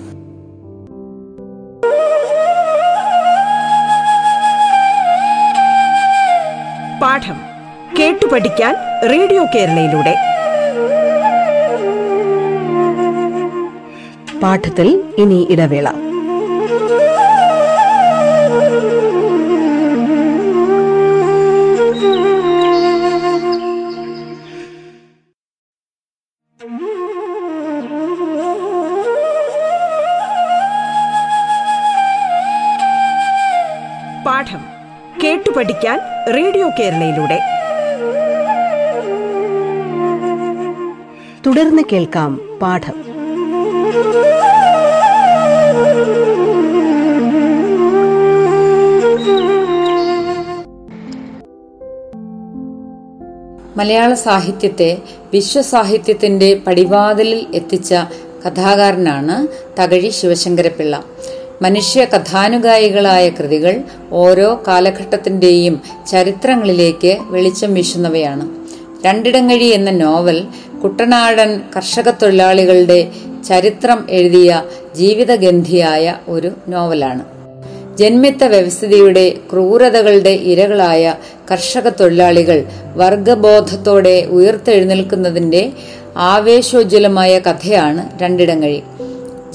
പാഠം 7.02 7.38
കേട്ടു 8.00 8.26
പഠിക്കാൻ 8.26 8.76
റേഡിയോ 9.10 9.46
കേരളയിലൂടെ. 9.56 10.16
പാഠത്തിൽ 14.40 15.04
ഇനി 15.18 15.48
ഇടവേള. 15.50 16.07
പഠിക്കാൻ 35.58 36.00
റേഡിയോ 36.36 36.70
കേരളയിലൂടെ. 36.70 37.40
തുടർന്ന് 41.46 41.82
കേൾക്കാം 41.92 42.60
പാഠം. 42.62 42.94
മലയാള 53.78 54.14
സാഹിത്യത്തെ 54.14 54.98
വിശ്വസാഹിത്യത്തിന്റെ 55.34 56.62
പടിവാതിലിൽ 56.68 57.48
എത്തിച്ച 57.54 57.94
കഥാകാരനാണ് 58.48 59.48
തകഴി 59.82 60.10
ശിവശങ്കരപിള്ള 60.10 61.04
മനുഷ്യ 61.62 62.06
കഥാനുഗായികളായ 62.06 63.30
കൃതികൾ 63.30 63.82
ഓരോ 64.12 64.64
കാലഘട്ടത്തിന്റെയും 64.68 65.82
ചരിത്രങ്ങളിലേക്ക് 66.08 67.18
വെളിച്ചം 67.22 67.74
വീശുന്നവയാണ്. 67.74 68.50
രണ്ടിടങ്ങഴി 69.06 69.64
എന്ന 69.64 69.92
നോവൽ 69.92 70.46
കുട്ടനാടൻ 70.84 71.62
കർഷക 71.76 72.10
തൊഴിലാളികളുടെ 72.10 73.08
ചരിത്രം 73.48 74.08
എഴുതിയ 74.10 74.64
ജീവിതഗന്ധിയായ 74.96 76.16
ഒരു 76.28 76.52
നോവലാണ്. 76.68 77.24
ജന്മിത്ത 77.98 78.44
വ്യവസ്ഥിതിയുടെ 78.44 79.34
ക്രൂരതകളുടെ 79.52 80.30
ഇരകളായ 80.30 81.16
കർഷക 81.52 81.90
തൊഴിലാളികൾ 81.90 82.66
വർഗബോധത്തോടെ 82.96 84.28
ഉയർത്തെഴുന്നേൽക്കുന്നതിന്റെ 84.30 85.72
ആവേശോജ്വലമായ 86.18 87.40
കഥയാണ് 87.40 88.20
രണ്ടിടങ്ങഴി. 88.20 88.84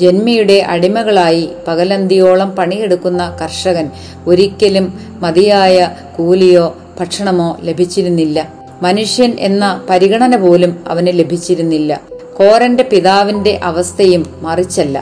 ജന്മിയുടെ 0.03 0.59
അടിമകളായി 0.75 1.49
പകലന്തിയോളം 1.69 2.51
പണിയെടുക്കുന്ന 2.51 3.23
കർഷകൻ 3.41 3.87
ഒരിക്കലും 4.27 4.87
മതിയായ 5.21 5.77
കൂലിയോ 6.19 6.67
ഭക്ഷണമോ 7.01 7.49
ലഭിച്ചിരുന്നില്ല. 7.63 8.39
മനുഷ്യൻ 8.83 9.33
എന്ന 9.39 9.65
പരിഗണന 9.91 10.37
പോലും 10.37 10.73
അവന് 10.89 11.07
ലഭിച്ചിരുന്നില്ല. 11.07 12.01
കോരന്റെ 12.39 12.85
പിതാവിന്റെ 12.93 13.61
അവസ്ഥയും 13.63 14.23
മറിച്ചല്ല. 14.43 14.97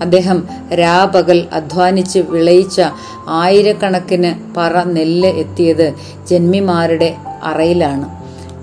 അദ്ദേഹം 0.00 0.38
രാപകൽ 0.74 1.38
അധ്വാനിച്ച് 1.52 2.18
വിളയിച്ച 2.18 2.82
ആയിരക്കണക്കിന് 3.28 4.30
പറ 4.56 4.82
നെല്ല് 4.96 5.28
എത്തിയത് 5.28 5.86
ജന്മിമാരുടെ 6.30 7.10
അറയിലാണ്. 7.42 8.06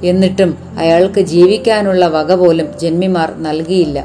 എന്നിട്ടും 0.05 0.51
അയാൾക്ക് 0.79 1.21
ജീവിക്കാനുള്ള 1.33 2.05
വക 2.07 2.31
പോലും 2.33 2.67
ജന്മിമാർ 2.81 3.29
നൽകിയില്ല. 3.37 3.99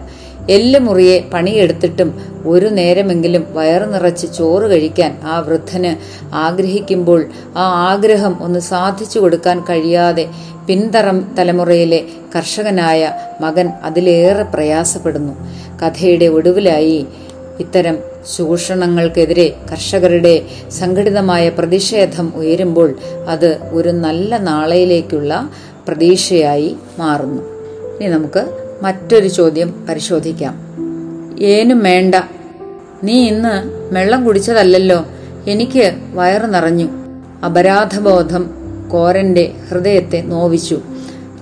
എല്ല് 0.50 0.80
മുറിയെ 0.80 1.24
പണിയെടുത്തിട്ടും 1.34 2.14
ഒരു 2.46 2.66
നേരമെങ്കിലും 2.66 3.46
വയറു 3.50 3.84
നിറച്ച് 3.84 4.26
ചോറ് 4.26 4.70
കഴിക്കാൻ 4.70 5.18
ആ 5.24 5.38
വൃദ്ധന് 5.40 5.96
ആഗ്രഹിക്കുമ്പോൾ 6.34 7.24
ആ 7.56 7.90
ആഗ്രഹം 7.90 8.42
ഒന്ന് 8.42 8.60
സാധിച്ചു 8.60 9.18
കൊടുക്കാൻ 9.18 9.60
കഴിയാതെ 9.60 10.28
പിന്തറം 10.66 11.34
തലമുറയിലെ 11.38 12.04
കർഷകനായ 12.36 13.12
മകൻ 13.40 13.68
അതിലേറെ 13.68 14.42
പ്രയാസപ്പെടുന്നു. 14.42 15.32
കഥയുടെ 15.82 16.26
ഒടുവിലായി 16.26 17.06
ഇത്തരം 17.60 17.98
ചൂഷണങ്ങൾക്കെതിരെ 18.36 19.56
കർഷകരുടെ 19.72 20.42
സംഘടിതമായ 20.70 21.48
പ്രതിഷേധം 21.48 22.32
ഉയരുമ്പോൾ 22.36 22.94
അത് 23.28 23.58
ഒരു 23.72 23.88
നല്ല 23.88 24.36
നാളയിലേക്കുള്ള 24.38 25.50
പ്രതീക്ഷയായി 25.88 26.76
മാറുന്നു. 26.98 27.42
ഇനി 27.96 28.08
നമുക്ക് 28.14 28.65
മറ്റൊരു 28.82 29.28
ചോദ്യം 29.28 29.86
പരിശോധിക്കാം. 29.88 30.54
ഏനും 31.40 31.82
വേണ്ട. 31.82 32.14
നീ 33.04 33.28
ഇന്ന് 33.28 33.70
വെള്ളം 33.94 34.24
കുടിച്ചതല്ലല്ലോ. 34.24 35.04
എനിക്ക് 35.46 35.92
വയറ് 36.14 36.54
നിറഞ്ഞു. 36.54 36.88
അപരാധബോധം 37.44 38.50
കോരന്റെ 38.92 39.52
ഹൃദയത്തെ 39.70 40.20
നോവിച്ചു. 40.20 40.80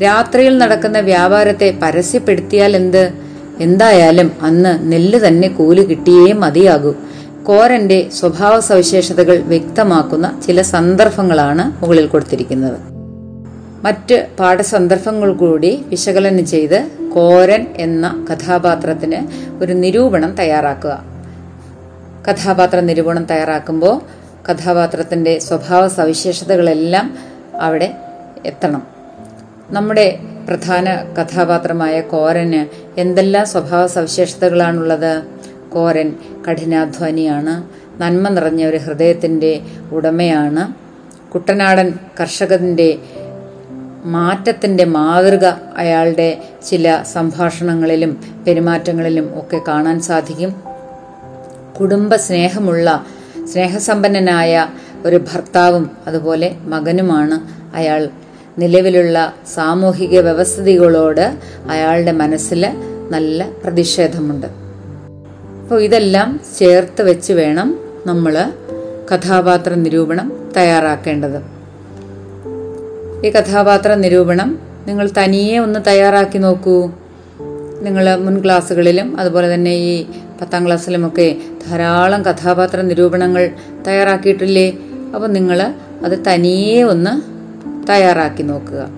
രാത്രിയിൽ 0.02 0.58
നടക്കുന്ന 0.58 1.00
വ്യാപാരത്തെ 1.00 1.78
പരസ്യപ്പെടുത്തിയാൽ 1.82 2.76
എന്ത്? 2.76 3.12
എന്തായാലും 3.60 4.32
അന്ന് 4.42 4.92
നെല്ല് 4.92 5.18
തന്നെ 5.18 5.48
കൂലി 5.48 5.82
കിട്ടിയേ 5.82 6.32
മതിയാകൂ. 6.32 6.94
കോരന്റെ 7.42 8.08
സ്വഭാവ 8.12 8.60
സവിശേഷതകൾ 8.60 9.36
വ്യക്തമാക്കുന്ന 9.36 10.40
ചില 10.46 10.62
സന്ദർഭങ്ങളാണ് 10.62 11.82
മുകളിൽ 11.82 12.06
കൊടുത്തിരിക്കുന്നത്. 12.06 12.93
മറ്റ് 13.84 14.26
പാഠസന്ദർഭങ്ങൾ 14.38 15.32
കൂടി 15.32 15.84
വിശകലനം 15.86 16.46
ചെയ്ത് 16.46 16.90
കോരൻ 17.14 17.66
എന്ന 17.76 18.26
കഥാപാത്രത്തിന് 18.32 19.26
ഒരു 19.62 19.72
നിരൂപണം 19.72 20.34
തയ്യാറാക്കുക. 20.34 21.04
കഥാപാത്ര 22.30 22.80
നിരൂപണം 22.80 23.24
തയ്യാറാക്കുമ്പോൾ 23.24 24.00
കഥാപാത്രത്തിന്റെ 24.50 25.38
സ്വഭാവ 25.38 25.88
സവിശേഷതകളെല്ലാം 25.88 27.18
അവിടെ 27.60 27.94
എത്തണം. 28.46 28.82
നമ്മുടെ 29.70 30.18
പ്രധാന 30.48 30.94
കഥാപാത്രമായ 30.94 32.00
കോരന് 32.00 32.66
എന്തെല്ലാം 33.00 33.46
സ്വഭാവ 33.46 33.86
സവിശേഷതകളാണുള്ളത്? 33.86 35.22
കോരൻ 35.72 36.14
കഠിനാധ്വാനിയാണ് 36.50 37.54
നന്മ 38.02 38.28
നിറഞ്ഞ 38.28 38.64
ഒരു 38.64 38.76
ഹൃദയത്തിന്റെ 38.76 39.60
ഉടമയാണ് 39.92 40.72
കുട്ടനാടൻ 41.32 41.94
കർഷകന്റെ 42.20 42.98
മാറ്റത്തിന്റെ 44.04 44.84
മാതൃക 44.84 45.44
അയാളുടെ 45.76 46.42
ചില 46.68 47.02
സംഭാഷണങ്ങളിലും 47.12 48.20
പെരുമാറ്റങ്ങളിലും 48.46 49.38
ഒക്കെ 49.38 49.60
കാണാൻ 49.68 50.00
സാധിക്കും. 50.00 50.62
കുടുംബ 51.80 52.16
സ്നേഹമുള്ള 52.16 53.06
സ്നേഹസമ്പന്നനായ 53.52 54.68
ഒരു 55.04 55.16
ഭർത്താവും 55.16 55.90
അതുപോലെ 56.06 56.56
മകനുമാണ് 56.60 57.40
അയാൾ. 57.76 58.08
നിലവിലുള്ള 58.58 59.34
സാമൂഹിക 59.54 60.20
വ്യവസ്ഥിതികളോട് 60.20 61.38
അയാളുടെ 61.70 62.12
മനസ്സിൽ 62.12 62.66
നല്ല 63.10 63.48
പ്രതിഷേധമുണ്ട്. 63.64 64.46
അപ്പോൾ 65.62 65.82
ഇതെല്ലാം 65.82 66.40
ചേർത്ത് 66.58 67.02
വെച്ച് 67.02 67.32
വേണം 67.32 67.78
നമ്മൾ 68.06 68.52
കഥാപാത്ര 69.14 69.74
നിരൂപണം 69.74 70.52
തയ്യാറാക്കേണ്ടത്. 70.56 71.53
ഈ 73.24 73.30
കഥാപാത്ര 73.30 73.94
നിരൂപണം. 73.94 74.58
നിങ്ങൾ 74.86 75.10
തനിയെ 75.18 75.58
ഒന്ന് 75.58 75.80
തയ്യാറാക്കി 75.86 76.38
നോക്കൂ. 76.38 76.90
നിങ്ങൾ 77.82 78.16
മുൻ 78.16 78.44
ക്ലാസ്സുകളിലും 78.44 79.20
അതുപോലെ 79.20 79.54
തന്നെ 79.54 79.70
ഈ 79.70 80.06
പത്താം 80.40 80.66
ക്ലാസ്സിലുമൊക്കെ 80.66 81.36
ധാരാളം 81.68 82.22
കഥാപാത്ര 82.22 82.80
നിരൂപണങ്ങൾ 82.80 83.50
തയ്യാറാക്കിയിട്ടില്ലേ? 83.86 84.76
അപ്പോൾ 85.14 85.26
നിങ്ങൾ 85.26 85.74
അത് 86.04 86.18
തനിയെ 86.26 86.82
ഒന്ന് 86.82 87.22
തയ്യാറാക്കി 87.90 88.42
നോക്കുക. 88.42 88.88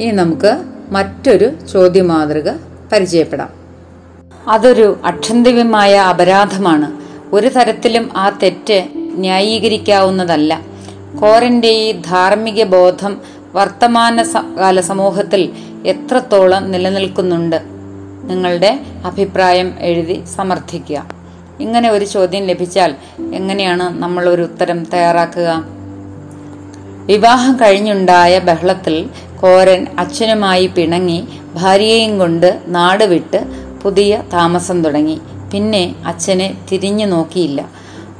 ഇനി 0.00 0.10
നമുക്ക് 0.10 0.62
മറ്റൊരു 0.90 1.50
ചോദ്യമാതൃക 1.72 2.50
പരിചയപ്പെടാം. 2.92 3.48
അതൊരു 4.48 5.00
അക്ഷന്തിവ്യമായ 5.04 5.96
അപരാധമാണ്. 5.96 6.92
ഒരു 7.34 7.48
തരത്തിലും 7.48 8.10
ആ 8.16 8.38
തെറ്റ് 8.42 8.84
ന്യായീകരിക്കാവുന്നതല്ല. 8.96 10.62
കോരന്റെ 11.20 11.68
ഈ 11.68 11.92
ധാർമ്മിക 11.92 12.64
ബോധം 12.64 13.20
വർത്തമാന 13.54 14.22
കാല 14.60 14.80
സമൂഹത്തിൽ 14.80 15.52
എത്രത്തോളം 15.86 16.70
നിലനിൽക്കുന്നുണ്ട് 16.70 17.62
നിങ്ങളുടെ 18.30 18.80
അഭിപ്രായം 19.04 19.74
എഴുതി 19.80 20.24
സമർത്ഥിക്കുക. 20.36 21.22
ഇങ്ങനെ 21.60 21.90
ഒരു 21.90 22.04
ചോദ്യം 22.04 22.42
ലഭിച്ചാൽ 22.42 22.94
എങ്ങനെയാണ് 23.34 24.02
നമ്മൾ 24.02 24.28
ഒരു 24.28 24.42
ഉത്തരം 24.42 24.84
തയ്യാറാക്കുക? 24.84 25.64
വിവാഹം 27.06 27.56
കഴിഞ്ഞുണ്ടായ 27.56 28.38
ബഹളത്തിൽ 28.38 29.10
കോരൻ 29.40 29.86
അച്ഛനുമായി 29.98 30.66
പിണങ്ങി 30.66 31.28
ഭാര്യയെയും 31.54 32.18
കൊണ്ട് 32.18 32.60
നാട് 32.66 33.04
വിട്ട് 33.04 33.40
പുതിയ 33.82 34.22
താമസം 34.32 34.84
തുടങ്ങി. 34.84 35.20
പിന്നെ 35.52 35.94
അച്ഛനെ 36.06 36.54
തിരിഞ്ഞു 36.72 37.06
നോക്കിയില്ല. 37.06 37.68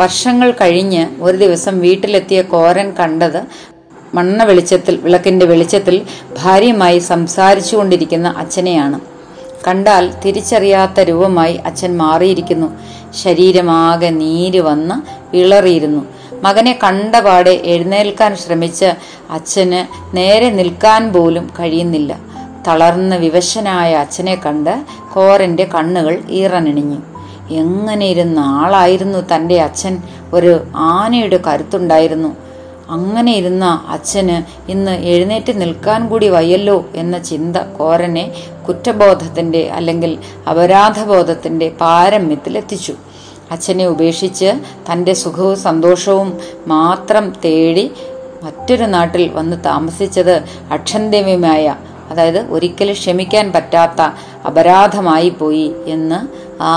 വർഷങ്ങൾ 0.00 0.50
കഴിഞ്ഞ് 0.50 1.06
ഒരു 1.20 1.36
ദിവസം 1.36 1.78
വീട്ടിലെത്തിയ 1.78 2.42
കോരൻ 2.42 2.90
കണ്ടത് 2.90 3.71
മണ്ണ 4.14 4.44
വെളിച്ചത്തിൽ 4.44 4.96
വിളക്കിന്റെ 4.96 5.46
വെളിച്ചത്തിൽ 5.46 6.02
ഭാര്യയുമായി 6.42 6.98
സംസാരിച്ചു 6.98 7.76
കൊണ്ടിരിക്കുന്ന 7.76 8.34
അച്ഛനെയാണ്. 8.36 9.00
കണ്ടാൽ 9.68 10.14
തിരിച്ചറിയാത്ത 10.24 11.00
രൂപമായി 11.00 11.54
അച്ഛൻ 11.54 11.96
മാറിയിരിക്കുന്നു. 11.96 12.66
ശരീരമാകെ 13.12 14.10
നീര് 14.10 14.60
വന്ന് 14.60 14.94
വിളറിയിരുന്നു. 15.36 16.06
മകനെ 16.42 16.78
കണ്ടപാടെ 16.84 17.50
എഴുന്നേൽക്കാൻ 17.50 18.36
ശ്രമിച്ച 18.36 18.84
അച്ഛന് 19.30 20.16
നേരെ 20.16 20.50
നിൽക്കാൻ 20.50 21.12
പോലും 21.12 21.50
കഴിയുന്നില്ല. 21.60 22.18
തളർന്ന് 22.68 23.16
വിവശനായ 23.16 23.94
അച്ഛനെ 23.94 24.34
കണ്ട് 24.34 24.84
കോരന്റെ 25.12 25.64
കണ്ണുകൾ 25.64 26.22
ഈറനണിഞ്ഞു 26.30 27.02
എങ്ങനെ 27.50 28.06
ഇരുന്ന 28.06 28.38
ആളായിരുന്നു 28.38 29.34
തന്റെ 29.34 29.60
അച്ഛൻ? 29.60 30.02
ഒരു 30.32 30.60
ആനയുടെ 30.76 31.40
കരുത്തുണ്ടായിരുന്നു. 31.46 32.41
അങ്ങനെ 32.94 33.32
ഇരുന്ന 33.40 33.66
അച്ഛന് 33.88 34.36
ഇന്ന് 34.72 34.94
എഴുന്നേറ്റ് 35.12 35.52
നിൽക്കാൻ 35.60 36.00
കൂടി 36.08 36.28
വയ്യല്ലോ 36.28 36.76
എന്ന 36.94 37.18
ചിന്ത 37.18 37.56
കോരനെ 37.78 38.24
കുറ്റബോധത്തിന്റെ 38.66 39.62
അല്ലെങ്കിൽ 39.78 40.12
അപരാധബോധത്തിന്റെ 40.50 41.68
പാരമ്യത്തിലെത്തിച്ചു. 41.80 42.94
അച്ഛനെ 43.50 43.86
ഉപേക്ഷിച്ച് 43.86 44.50
തന്റെ 44.88 45.12
സുഖവും 45.22 45.56
സന്തോഷവും 45.56 46.28
മാത്രം 46.66 47.24
തേടി 47.44 47.86
മറ്റൊരു 48.44 48.86
നാട്ടിൽ 48.86 49.24
വന്ന് 49.38 49.56
താമസിച്ചത് 49.64 50.34
അക്ഷന്തമ്യമായ 50.76 51.64
അതായത് 52.10 52.40
ഒരിക്കലും 52.54 52.94
ക്ഷമിക്കാൻ 52.94 53.46
പറ്റാത്ത 53.52 54.00
അപരാധമായി 54.48 55.30
പോയി 55.40 55.68
എന്ന് 55.86 56.18
ആ 56.62 56.72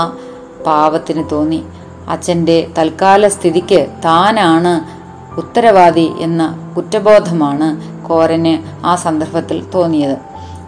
പാവത്തിന് 0.66 1.24
തോന്നി. 1.32 1.60
അച്ഛന്റെ 2.08 2.58
തൽക്കാല 2.78 3.28
സ്ഥിതിക്ക് 3.28 3.80
താനാണ് 4.04 4.74
ഉത്തരവാദി 5.38 6.12
എന്ന 6.20 6.72
കുറ്റബോധമാണ് 6.76 7.68
കോരന് 8.08 8.86
ആ 8.86 8.94
സന്ദർഭത്തിൽ 8.94 9.64
തോന്നിയത്. 9.74 10.16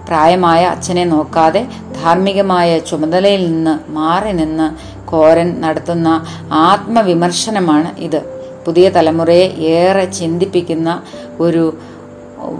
പ്രായമായ 0.08 0.64
അച്ഛനെ 0.64 1.04
നോക്കാതെ 1.04 1.66
ധാർമ്മികമായ 2.02 2.78
ചുമതലയിൽ 2.78 3.52
നിന്ന് 3.52 3.90
മാറി 3.90 4.32
നിന്ന് 4.32 4.66
കോരൻ 5.08 5.60
നടത്തുന്ന 5.60 6.08
ആത്മവിമർശനമാണ് 6.52 7.98
ഇത്. 7.98 8.20
പുതിയ 8.66 8.88
തലമുറയെ 8.88 9.46
ഏറെ 9.75 10.04
ചിന്തിപ്പിക്കുന്ന 10.04 11.02
ഒരു 11.40 11.75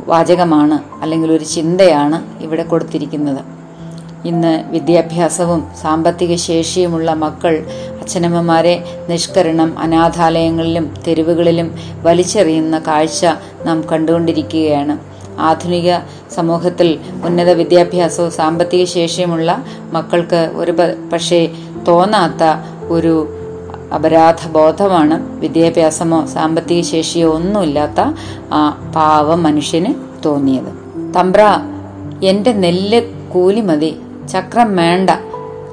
വാചകമാണ് 0.07 0.77
അല്ലെങ്കിൽ 1.03 1.33
ഒരു 1.33 1.45
ചിന്തയാണ് 1.45 2.43
ഇവിടെ 2.43 2.63
കൊടുത്തിരിക്കുന്നത്. 2.63 3.58
ഇന്ന് 4.25 4.65
വിദ്യാഭ്യാസവും 4.71 5.67
സാമ്പത്തിക 5.83 6.37
ശേഷിയുമുള്ള 6.37 7.15
മക്കൾ 7.15 7.67
അച്ഛനമ്മമാരെ 8.01 8.85
നിഷ്കരണം 9.09 9.79
അനാഥാലയങ്ങളിലും 9.79 10.95
തെരുവുകളിലും 11.07 11.75
വലിച്ചെറിയുന്ന 12.03 12.79
കാഴ്ച 12.79 13.25
നാം 13.65 13.85
കണ്ടുകൊണ്ടിരിക്കുകയാണ്. 13.93 14.99
ആധുനിക 15.39 15.99
സമൂഹത്തിൽ 16.35 16.99
ഉന്നത 17.25 17.51
വിദ്യാഭ്യാസവും 17.51 18.31
സാമ്പത്തിക 18.31 18.85
ശേഷിയുമുള്ള 18.85 19.65
മക്കൾക്ക് 19.93 20.53
ഒരു 20.55 20.73
പക്ഷേ 21.13 21.49
തോന്നാത്ത 21.89 22.45
ഒരു 22.89 23.29
അപരാധ 23.95 24.49
ബോധമാണ് 24.49 25.41
വിദ്യാഭ്യാസമോ 25.41 26.27
സാമ്പത്തിക 26.27 26.81
ശേഷിയോ 26.83 27.33
ഒന്നുമില്ലാത്ത 27.33 28.01
ആ 28.53 28.93
പാവം 28.97 29.43
മനുഷ്യന് 29.43 29.95
തോന്നിയത്. 30.25 30.73
തമ്പ്ര 31.17 31.61
എന്റെ 32.23 32.53
നെല്ല് 32.53 33.01
കൂലി 33.29 33.61
മതി 33.61 33.97
ചക്രം 34.29 34.77
വേണ്ട. 34.77 35.11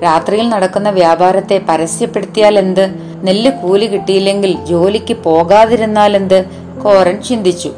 രാത്രിയിൽ 0.03 0.49
നടക്കുന്ന 0.49 0.89
വ്യാപാരത്തെ 0.89 1.61
പരസ്യപ്പെടുത്തിയാൽ 1.69 2.59
എന്ത്? 2.59 2.95
നെല്ല് 3.23 3.51
കൂലി 3.51 3.85
കിട്ടിയില്ലെങ്കിൽ 3.85 4.65
ജോലിക്ക് 4.65 5.13
പോകാതിരുന്നാൽ 5.13 6.15
എന്ത്? 6.15 6.45
കോരൻ 6.83 7.21
ചിന്തിച്ചു. 7.21 7.71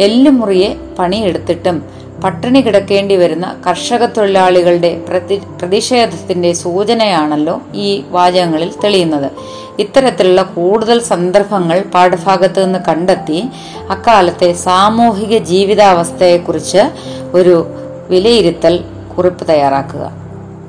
എല്ലുമുറിയെ 0.00 0.76
പണിയെടുത്തിട്ടും 0.98 1.82
പട്ടിണി 2.24 2.60
കിടക്കേണ്ടി 2.60 3.16
വരുന്ന 3.16 3.56
കർഷക 3.66 4.06
തൊഴിലാളികളുടെ 4.06 5.00
പ്രതി 5.08 5.36
പ്രതിഷേധത്തിന്റെ 5.60 6.52
സൂചനയാണല്ലോ 6.52 7.62
ഈ 7.74 8.04
വാചകങ്ങളിൽ 8.08 8.72
തെളിയുന്നത്. 8.84 9.30
ഇത്തരത്തിലുള്ള 9.78 10.42
കൂടുതൽ 10.42 11.02
സന്ദർഭങ്ങൾ 11.02 11.84
പാഠഭാഗത്ത് 11.94 12.64
നിന്ന് 12.64 12.78
കണ്ടെത്തി 12.88 13.44
അക്കാലത്തെ 13.90 14.52
സാമൂഹിക 14.52 15.38
ജീവിതാവസ്ഥയെക്കുറിച്ച് 15.38 16.78
ഒരു 17.34 17.66
വിലയിരുത്തൽ 18.08 18.84
കുറിപ്പ് 19.18 19.48
തയ്യാറാക്കുക. 19.48 20.12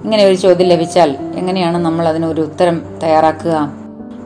ഇങ്ങനെ 0.04 0.26
ഒരു 0.26 0.36
ചോദ്യം 0.36 0.68
ലഭിച്ചാൽ 0.68 1.18
എങ്ങനെയാണ് 1.36 1.78
നമ്മൾ 1.78 2.08
അതിനൊരു 2.08 2.42
ഉത്തരം 2.42 2.82
തയ്യാറാക്കുക? 3.04 3.72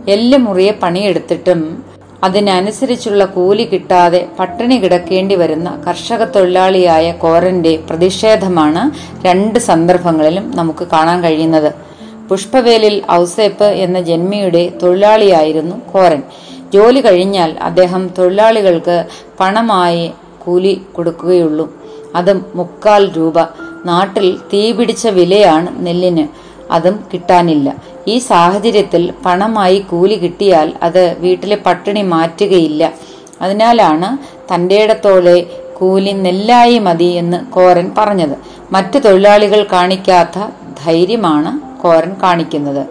എല്ല് 0.08 0.38
മുറിയെ 0.38 0.72
പണിയെടുത്തിട്ടും 0.84 1.84
അതിനനുസരിച്ചുള്ള 2.24 3.26
കൂലി 3.26 3.64
കിട്ടാതെ 3.64 4.28
പട്ടിണി 4.40 4.76
കിടക്കേണ്ടി 4.76 5.36
വരുന്ന 5.36 5.84
കർഷക 5.88 6.24
തൊഴിലാളിയായ 6.24 7.12
കോരന്റെ 7.12 7.80
പ്രതിഷേധമാണ് 7.90 8.92
രണ്ട് 9.28 9.60
സന്ദർഭങ്ങളിലും 9.60 10.52
നമുക്ക് 10.56 10.88
കാണാൻ 10.88 11.24
കഴിയുന്നത്. 11.24 11.74
പുഷ്പവേലിൽ 12.30 13.02
ഔസേപ്പ് 13.12 13.64
എന്ന 13.64 14.02
ജന്മിയുടെ 14.02 14.74
തൊഴിലാളിയായിരുന്നു 14.84 15.76
കോരൻ. 15.94 16.24
ജോലി 16.74 17.02
കഴിഞ്ഞാൽ 17.02 17.58
അദ്ദേഹം 17.62 18.10
തൊഴിലാളികൾക്ക് 18.18 19.06
പണമായി 19.40 20.12
കൂലി 20.46 20.82
കൊടുക്കുകയുള്ളൂ. 20.94 21.74
അതും 22.16 22.46
മുക്കാൽ 22.56 23.12
രൂപ. 23.18 23.36
നാട്ടിൽ 23.86 24.40
തീപിടിച്ച 24.54 25.08
വിലയാണ് 25.08 25.86
നെല്ലിന്. 25.86 26.28
അതും 26.72 27.04
കിട്ടാനില്ല. 27.14 27.76
ഈ 28.08 28.18
സാഹചര്യത്തിൽ 28.18 29.14
പണമായി 29.26 29.80
കൂലി 29.80 30.16
കിട്ടിയാൽ 30.16 30.74
അത് 30.84 31.16
വീട്ടിലെ 31.20 31.58
പട്ടിണി 31.66 32.02
മാറ്റുകയില്ല. 32.02 32.94
അതിനാലാണ് 33.42 34.18
തന്റേടത്തോടെ 34.54 35.46
കൂലി 35.78 36.12
നെല്ലായി 36.12 36.80
മതി 36.80 37.04
എന്ന് 37.04 37.46
കോരൻ 37.46 37.92
പറഞ്ഞത്. 37.98 38.38
മറ്റു 38.72 39.00
തൊഴിലാളികൾ 39.00 39.66
കാണിക്കാത്ത 39.72 40.40
ധൈര്യമാണ് 40.86 41.82
കോരൻ 41.82 42.16
കാണിക്കുന്നത്. 42.24 42.88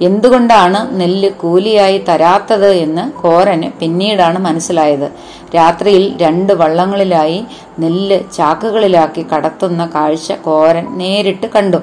എന്തുകൊണ്ടാണ് 0.00 1.00
നെല്ല് 1.00 1.30
കൂലിയായി 1.30 1.98
തരാത്തത് 1.98 2.68
എന്ന് 2.68 3.12
കോരന് 3.12 3.80
പിന്നീടാണ് 3.80 4.38
മനസ്സിലായത്. 4.38 5.10
രാത്രിയിൽ 5.56 6.16
രണ്ട് 6.16 6.52
വള്ളങ്ങളിലായി 6.52 7.44
നെല്ല് 7.78 8.20
ചാക്കുകളിലാക്കി 8.36 9.26
കടത്തുന്ന 9.34 9.90
കാഴ്ച 9.94 10.32
കോരൻ 10.32 10.98
നേരിട്ട് 10.98 11.46
കണ്ടു. 11.46 11.76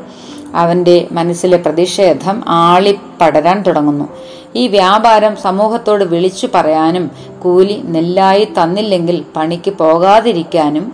അവന്റെ 0.56 1.08
മനസ്സിലെ 1.12 1.58
പ്രതിഷേധം 1.58 2.44
ആളിപ്പടരാൻ 2.48 3.62
തുടങ്ങുന്നു. 3.62 4.10
ഈ 4.56 4.68
വ്യാപാരം 4.68 5.36
സമൂഹത്തോട് 5.36 6.04
വിളിച്ചു 6.04 6.48
പറയാനും 6.56 7.12
കൂലി 7.44 7.82
നെല്ലായി 7.86 8.46
തന്നില്ലെങ്കിൽ 8.46 9.24
പണിക്ക് 9.36 9.72
പോകാതിരിക്കാനും 9.72 10.94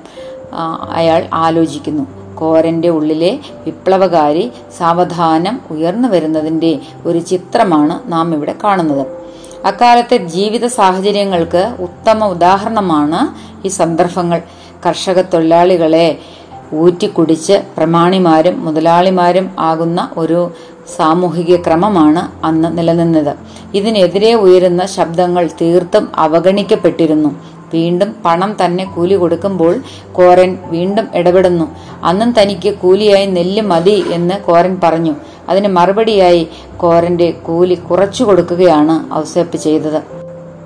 അയാൾ 0.91 1.28
ആലോചിക്കുന്നു. 1.34 2.25
കോരന്റെ 2.36 2.89
ഉള്ളിലെ 2.89 3.39
വിപ്ലവകാരി 3.65 4.52
സാവധാനം 4.78 5.62
ഉയർന്നു 5.71 6.08
വരുന്നതിന്റെ 6.08 6.80
ഒരു 7.06 7.19
ചിത്രമാണ് 7.19 8.12
നാം 8.12 8.34
ഇവിടെ 8.34 8.56
കാണുന്നത്. 8.63 9.08
അക്കാലത്തെ 9.65 10.17
ജീവിത 10.17 10.65
സാഹചര്യങ്ങൾക്ക് 10.65 11.76
ഉത്തമ 11.80 12.26
ഉദാഹരണമാണ് 12.26 13.45
ഈ 13.65 13.69
സന്ദർഭങ്ങൾ. 13.69 14.41
കർഷക 14.86 15.21
തൊഴിലാളികളെ 15.21 16.17
ഊറ്റിക്കുടിച്ച് 16.74 17.63
പ്രമാണിമാരും 17.78 18.65
മുതലാളിമാരും 18.65 19.52
ആകുന്ന 19.60 20.10
ഒരു 20.17 20.52
സാമൂഹിക 20.95 21.56
ക്രമമാണ് 21.56 22.45
അന്ന് 22.45 22.78
നിലനിന്നത്. 22.78 23.36
ഇതിനെതിരെ 23.74 24.34
ഉയരുന്ന 24.34 24.86
ശബ്ദങ്ങൾ 24.86 25.50
തീർത്തും 25.62 26.12
അവഗണിക്കപ്പെട്ടിരുന്നു. 26.15 27.55
വീണ്ടും 27.73 28.15
പണം 28.25 28.56
തന്നെ 28.65 28.86
കൂലി 28.86 29.15
കൊടുക്കുമ്പോൾ 29.15 29.82
കോരൻ 30.12 30.58
വീണ്ടും 30.65 31.08
ഇടപെടുന്നു. 31.15 31.75
അന്നും 32.04 32.32
തനിക്ക് 32.32 32.73
കൂലിയായി 32.73 33.25
നെല്ല് 33.25 33.62
മതി 33.62 34.04
എന്ന് 34.12 34.36
കോരൻ 34.36 34.80
പറഞ്ഞു. 34.84 35.15
അതിന് 35.49 35.67
മറുപടിയായി 35.67 36.47
കോരന്റെ 36.78 37.32
കൂലി 37.32 37.75
കുറച്ചു 37.75 38.23
കൊടുക്കുകയാണ് 38.23 39.13
ഔസേപ്പ് 39.13 39.58
ചെയ്തത്. 39.58 40.04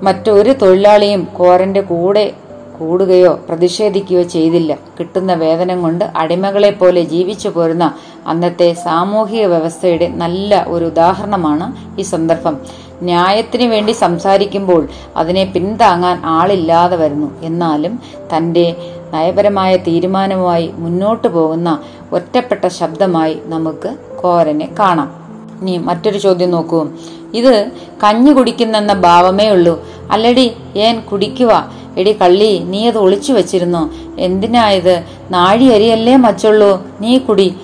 മറ്റൊരു 0.02 0.52
തൊഴിലാളിയും 0.52 1.24
കോരന്റെ 1.24 1.80
കൂടെ 1.80 2.32
കൂടുകയോ 2.78 3.40
പ്രതിഷേധിക്കുകയോ 3.48 4.22
ചെയ്തില്ല. 4.22 4.76
കിട്ടുന്ന 4.98 5.34
വേതനം 5.34 5.82
കൊണ്ട് 5.82 6.04
അടിമകളെ 6.16 6.70
പോലെ 6.70 7.02
ജീവിച്ചു 7.02 7.48
പോരുന്ന 7.48 7.94
അന്നത്തെ 8.26 8.72
സാമൂഹിക 8.72 9.46
വ്യവസ്ഥയുടെ 9.46 10.08
നല്ല 10.08 10.64
ഒരു 10.68 10.84
ഉദാഹരണമാണ് 10.84 12.00
ഈ 12.00 12.02
സന്ദർഭം. 12.02 12.56
ന്യായത്തിനു 13.02 13.68
വേണ്ടി 13.68 13.92
സംസാരിക്കുമ്പോൾ 13.92 14.88
അതിനെ 15.16 15.44
പിന്താങ്ങാൻ 15.44 16.22
ആളില്ലാതെ 16.24 16.96
വരുന്നു. 16.96 17.40
എന്നാലും 17.42 18.00
തന്റെ 18.36 18.76
നയപരമായ 19.12 19.76
തീരുമാനവുമായി 19.76 20.70
മുന്നോട്ടു 20.74 21.28
പോകുന്ന 21.28 21.78
ഒറ്റപ്പെട്ട 22.12 22.66
ശബ്ദമായി 22.66 23.38
നമുക്ക് 23.44 23.96
കോരനെ 24.20 24.68
കാണാം. 24.78 25.20
ഇനി 25.60 25.78
മറ്റൊരു 25.78 26.18
ചോദ്യം 26.18 26.50
നോക്കൂ. 26.50 26.86
ഇത് 27.34 27.70
കഞ്ഞു 28.04 28.32
കുടിക്കുന്നെന്ന 28.32 28.92
ഭാവമേ 28.92 29.48
ഉള്ളൂ. 29.48 29.84
അല്ലടി 30.10 30.56
ഏൻ 30.76 31.00
കുടിക്കുക 31.00 31.70
എടി 31.98 32.12
കള്ളി 32.12 32.58
നീ 32.58 32.88
അത് 32.88 32.98
ഒളിച്ചു 32.98 33.32
വെച്ചിരുന്നു? 33.32 33.90
എന്തിനാ 34.18 34.70
ഇത്? 34.70 35.04
നാഴി 35.30 35.64
അരിയല്ലേ 35.64 36.16
മച്ചുള്ളൂ. 36.16 36.86
നീ 37.00 37.18
കുടി. 37.18 37.54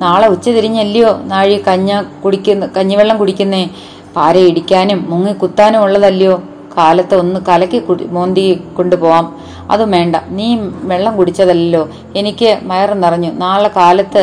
നാളെ 0.00 0.28
ഉച്ച 0.28 0.48
തിരിഞ്ഞല്ലയോ 0.48 1.20
നാഴി 1.24 1.62
കഞ്ഞ 1.68 2.02
കുടിക്കുന്ന 2.24 2.66
കഞ്ഞിവെള്ളം 2.66 3.18
കുടിക്കുന്നേ? 3.18 3.70
പാര 4.18 4.36
ഇടിക്കാനും 4.50 5.00
മുങ്ങി 5.10 5.32
കുത്താനും 5.32 5.80
ഉള്ളതല്ലയോ? 5.86 6.36
കാലത്ത് 6.76 7.14
ഒന്ന് 7.22 7.38
കലക്കി 7.48 7.78
മോന്തി 8.16 8.44
കൊണ്ടുപോവാം. 8.76 9.26
അതും 9.70 9.90
വേണ്ട. 9.90 10.16
നീ 10.38 10.46
വെള്ളം 10.90 11.14
കുടിച്ചതല്ലോ 11.16 11.82
എനിക്ക് 12.16 12.50
മയറ് 12.68 12.94
നിറഞ്ഞു. 13.02 13.30
നാളെ 13.44 13.70
കാലത്ത് 13.76 14.22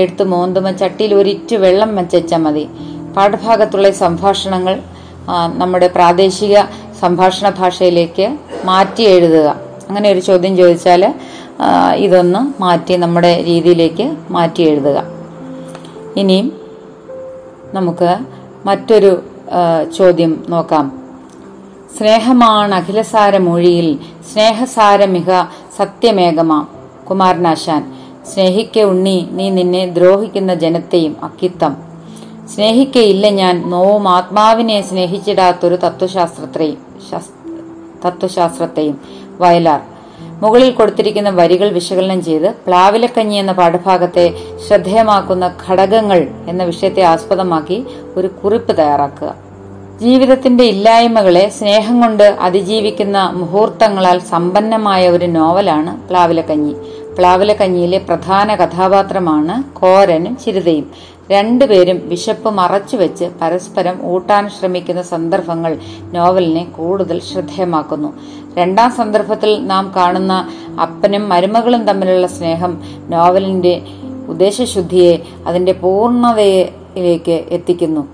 എടുത്ത് 0.00 0.24
മോന്തുമ 0.32 0.70
ചട്ടിയിൽ 0.80 1.12
ഒരിറ്റ് 1.14 1.56
വെള്ളം 1.64 1.90
വെച്ചാൽ 1.96 2.40
മതി. 2.46 2.64
പാഠഭാഗത്തുള്ള 3.16 3.90
സംഭാഷണങ്ങൾ 4.04 4.74
നമ്മുടെ 5.60 5.88
പ്രാദേശിക 5.96 6.56
സംഭാഷണ 7.00 7.48
ഭാഷയിലേക്ക് 7.58 8.26
മാറ്റി 8.64 9.02
എഴുതുക. 9.14 9.48
അങ്ങനെ 9.88 10.06
ഒരു 10.12 10.20
ചോദ്യം 10.28 10.54
ചോദിച്ചാൽ 10.56 11.02
ഇതൊന്ന് 12.06 12.40
മാറ്റി 12.62 12.94
നമ്മുടെ 13.04 13.32
രീതിയിലേക്ക് 13.48 14.06
മാറ്റി 14.36 14.62
എഴുതുക. 14.70 14.98
ഇനിയും 16.16 16.48
നമുക്ക് 17.76 18.10
മറ്റൊരു 18.68 19.10
ചോദ്യം 19.96 20.44
നോക്കാം. 20.48 21.00
സ്നേഹമാണ് 21.98 22.74
അഖിലസാര 22.74 23.38
മൊഴിയിൽ 23.38 23.98
സ്നേഹസാരമിക 24.32 25.42
സത്യമേകമാം. 25.76 26.68
കുമാരനാശാൻ 27.10 27.94
സ്നേഹിക്ക 28.34 28.80
ഉണ്ണി 28.80 29.28
നീ 29.32 29.50
നിന്നെ 29.50 29.86
ദ്രോഹിക്കുന്ന 29.86 30.54
ജനത്തെയും 30.54 31.16
അക്കിത്തം. 31.22 31.76
സ്നേഹിക്കയില്ല 32.54 33.28
ഞാൻ 33.28 33.70
നോവും 33.70 34.08
ആത്മാവിനെ 34.08 34.82
സ്നേഹിച്ചിടാത്തൊരു 34.82 35.76
തത്വശാസ്ത്രത്തെയും 35.76 36.78
ശാസ്- 37.10 37.50
തത്വശാസ്ത്രത്തെയും 38.06 39.00
വയലാർ. 39.40 39.99
മുകളിൽ 40.42 40.70
കൊടുത്തിരിക്കുന്ന 40.72 41.30
വരികൾ 41.30 41.68
വിശകലനം 41.72 42.20
ചെയ്ത് 42.24 42.48
പ്ലാവിലക്കഞ്ഞി 42.66 43.34
എന്ന 43.34 43.52
പാഠഭാഗത്തെ 43.52 44.26
ശ്രദ്ധേയമാക്കുന്ന 44.66 45.46
ഘടകങ്ങൾ 45.66 46.20
എന്ന 46.48 46.62
വിഷയത്തെ 46.64 47.02
ആസ്പദമാക്കി 47.02 47.78
ഒരു 48.16 48.26
കുറിപ്പ് 48.26 48.78
തയ്യാറാക്കുക. 48.78 49.30
ജീവിതത്തിന്റെ 50.02 50.64
ഇല്ലായ്മകളെ 50.64 51.48
സ്നേഹം 51.48 52.00
കൊണ്ട് 52.00 52.22
അതിജീവിക്കുന്ന 52.22 53.18
മുഹൂർത്തങ്ങളാൽ 53.32 54.18
സമ്പന്നമായ 54.32 55.08
ഒരു 55.08 55.24
നോവലാണ് 55.24 56.08
പ്ലാവിലക്കഞ്ഞി. 56.08 56.74
പ്ലാവിലക്കഞ്ഞിയിലെ 57.16 57.98
പ്രധാന 57.98 58.54
കഥാപാത്രമാണ് 58.54 59.54
കോരനും 59.80 60.36
ചിരിതയും. 60.44 60.86
രണ്ടുപേരും 61.30 62.08
വിശപ്പ് 62.08 62.50
മറച്ചുവെച്ച് 62.50 63.24
പരസ്പരം 63.42 64.06
ഊട്ടാൻ 64.06 64.48
ശ്രമിക്കുന്ന 64.48 65.02
സന്ദർഭങ്ങൾ 65.02 65.78
നോവലിനെ 66.02 66.64
കൂടുതൽ 66.64 67.20
ശ്രദ്ധേയമാക്കുന്നു. 67.20 68.12
രണ്ടാം 68.54 68.90
സന്ദർഭത്തിൽ 68.90 69.66
നാം 69.66 69.92
കാണുന്ന 69.96 70.48
അപ്പനും 70.82 71.28
മരുമകളും 71.28 71.84
തമ്മിലുള്ള 71.84 72.26
സ്നേഹം 72.26 72.82
നോവലിന്റെ 73.08 73.82
ഉദ്ദേശശുദ്ധിയെ 74.28 75.18
അതിന്റെ 75.46 75.72
പൂർണതയിലേക്ക് 75.72 77.44
എത്തിക്കുന്നു. 77.48 78.08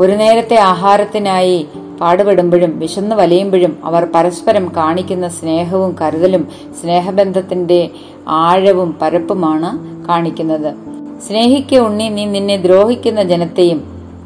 ഒരു 0.00 0.12
നേരത്തെ 0.12 0.56
ആഹാരത്തിനായി 0.60 1.66
പാടുപെടുമ്പോഴും 2.00 2.78
വിശന്ന് 2.78 3.16
വലയുമ്പോഴും 3.16 3.78
അവർ 3.84 4.08
പരസ്പരം 4.14 4.72
കാണിക്കുന്ന 4.76 5.28
സ്നേഹവും 5.28 5.96
കരുതലും 6.00 6.48
സ്നേഹബന്ധത്തിന്റെ 6.80 7.90
ആഴവും 8.28 8.96
പരപ്പുമാണ് 9.02 9.70
കാണിക്കുന്നത്. 10.08 10.95
സ്നേഹിക്ക 11.24 11.78
ഉണ്ണി 11.78 12.08
നീ 12.08 12.24
നിന്നെ 12.26 12.56
ദ്രോഹിക്കുന്ന 12.56 13.22
ജനത്തെയും 13.22 13.80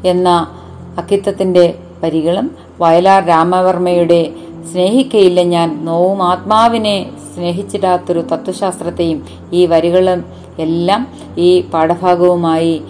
എന്ന 0.05 0.29
അക്കിത്തത്തിന്റെ 0.97 1.79
വരികളും 2.03 2.55
വയലാർ 2.79 3.25
രാമവർമ്മയുടെ 3.25 4.33
സ്നേഹിക്കയില്ല 4.71 5.41
ഞാൻ. 5.43 5.85
നോവും 5.85 6.23
ആത്മാവിനെ 6.23 7.09
സ്നേഹിച്ചിടാത്തൊരു 7.35 8.21
തത്വശാസ്ത്രത്തെയും 8.21 9.25
ഈ 9.53 9.65
വരികളും 9.65 10.25
എല്ലാം 10.59 11.07
ഈ 11.37 11.61
പാഠഭാഗവുമായി 11.61 12.81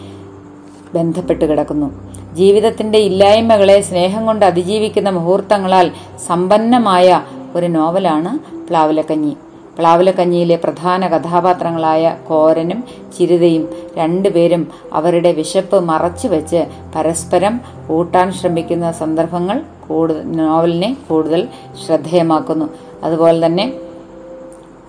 ബന്ധപ്പെട്ട് 0.96 1.46
കിടക്കുന്നു. 1.46 1.90
ജീവിതത്തിന്റെ 2.34 2.98
ഇല്ലായ്മകളെ 2.98 3.82
സ്നേഹം 3.82 4.26
കൊണ്ട് 4.26 4.46
അതിജീവിക്കുന്ന 4.46 5.10
മുഹൂർത്തങ്ങളാൽ 5.10 5.92
സമ്പന്നമായ 6.28 7.22
ഒരു 7.56 7.66
നോവലാണ് 7.66 8.40
പ്ലാവിലക്കഞ്ഞി. 8.68 9.36
പ്ലാവിലക്കഞ്ഞിയിലെ 9.78 10.56
പ്രധാന 10.56 11.08
കഥാപാത്രങ്ങളായ 11.08 12.16
കോരനും 12.28 12.84
ചിരിതയും 13.18 13.64
രണ്ടുപേരും 13.98 14.64
അവരുടെ 14.94 15.32
വിശപ്പ് 15.32 15.78
മറച്ചു 15.80 16.00
മറച്ചുവെച്ച് 16.02 16.68
പരസ്പരം 16.96 17.62
കൂട്ടാൻ 17.88 18.32
ശ്രമിക്കുന്ന 18.32 18.92
സന്ദർഭങ്ങൾ 18.92 19.58
കൂടുതൽ 19.88 20.24
നോവലിനെ 20.32 20.98
കൂടുതൽ 21.08 21.48
ശ്രദ്ധേയമാക്കുന്നു. 21.86 22.68
അതുപോലെ 23.04 23.46
തന്നെ 23.46 23.66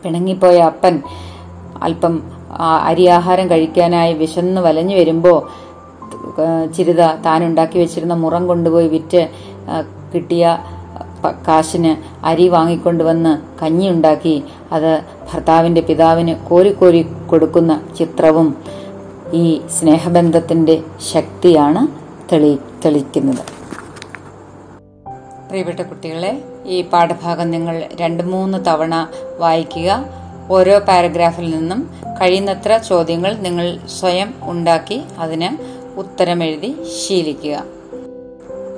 പിണങ്ങിപ്പോയ 0.02 0.58
അപ്പൻ 0.58 1.02
അല്പം 1.82 2.14
അരിയാഹാരം 2.60 3.50
കഴിക്കാനായി 3.50 4.14
വിശന്ന് 4.14 4.60
വലഞ്ഞു 4.60 4.96
വരുമ്പോൾ 4.96 5.38
ചിരിത 6.76 7.02
താനുണ്ടാക്കി 7.26 7.78
വെച്ചിരുന്ന 7.78 8.14
മുറം 8.14 8.46
കൊണ്ടുപോയി 8.46 8.88
വിറ്റ് 8.88 9.22
കിട്ടിയ 10.14 10.58
കാശിന് 11.30 12.24
അരി 12.26 12.48
വാങ്ങിക്കൊണ്ടുവന്ന് 12.48 13.62
കഞ്ഞിയുണ്ടാക്കി. 13.62 14.44
അത് 14.72 15.02
ഭർത്താവിന്റെ 15.32 15.80
പിതാവിന് 15.80 16.46
കോരിക്കോരി 16.48 17.06
കൊടുക്കുന്ന 17.30 17.80
ചിത്രവും 17.98 18.56
ഈ 19.32 19.60
സ്നേഹബന്ധത്തിന്റെ 19.78 20.82
ശക്തിയാണ് 21.12 21.88
തെളി 22.32 22.58
തെളിക്കുന്നത്. 22.84 23.62
പ്രിയപ്പെട്ട 25.48 25.80
കുട്ടികളെ 25.80 26.44
ഈ 26.66 26.82
പാഠഭാഗം 26.82 27.50
നിങ്ങൾ 27.50 27.88
രണ്ട് 27.94 28.22
മൂന്ന് 28.22 28.66
തവണ 28.66 29.08
വായിക്കുക. 29.38 30.04
ഓരോ 30.50 30.78
പാരഗ്രാഫിൽ 30.78 31.50
നിന്നും 31.50 31.90
കഴിയുന്നത്ര 32.20 32.76
ചോദ്യങ്ങൾ 32.76 33.34
നിങ്ങൾ 33.34 33.78
സ്വയം 33.86 34.34
ഉണ്ടാക്കി 34.42 35.02
അതിന് 35.18 35.48
ഉത്തരമെഴുതി 35.98 36.76
ശീലിക്കുക. 36.98 37.64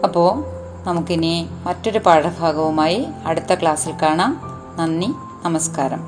അപ്പോൾ 0.05 0.54
നമുക്കിനി 0.87 1.49
മറ്റൊരു 1.65 1.99
പാഠഭാഗവുമായി 1.99 3.07
അടുത്ത 3.27 3.55
ക്ലാസ്സിൽ 3.55 3.93
കാണാം. 4.03 4.41
നന്ദി 4.77 5.07
നമസ്കാരം. 5.45 5.99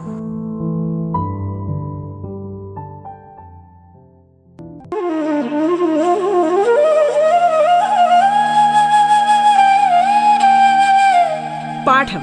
പാഠം 11.87 12.21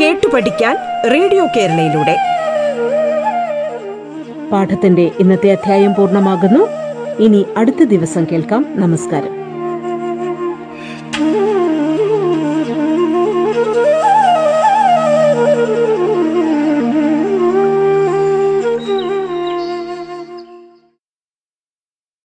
കേട്ടു 0.00 0.26
പഠിക്കാൻ 0.34 0.76
റേഡിയോ 1.10 1.46
കേരളയിലൂടെ. 1.56 2.16
പാഠത്തിന്റെ 4.52 5.10
ഇന്നത്തെ 5.18 5.52
അധ്യായം 5.52 5.94
പൂർണമാകുന്നു. 5.94 6.68
ഇനി 7.22 7.46
അടുത്ത 7.56 7.84
ദിവസം 7.84 8.26
കേൾക്കാം. 8.32 8.66
നമസ്കാരം. 8.68 9.41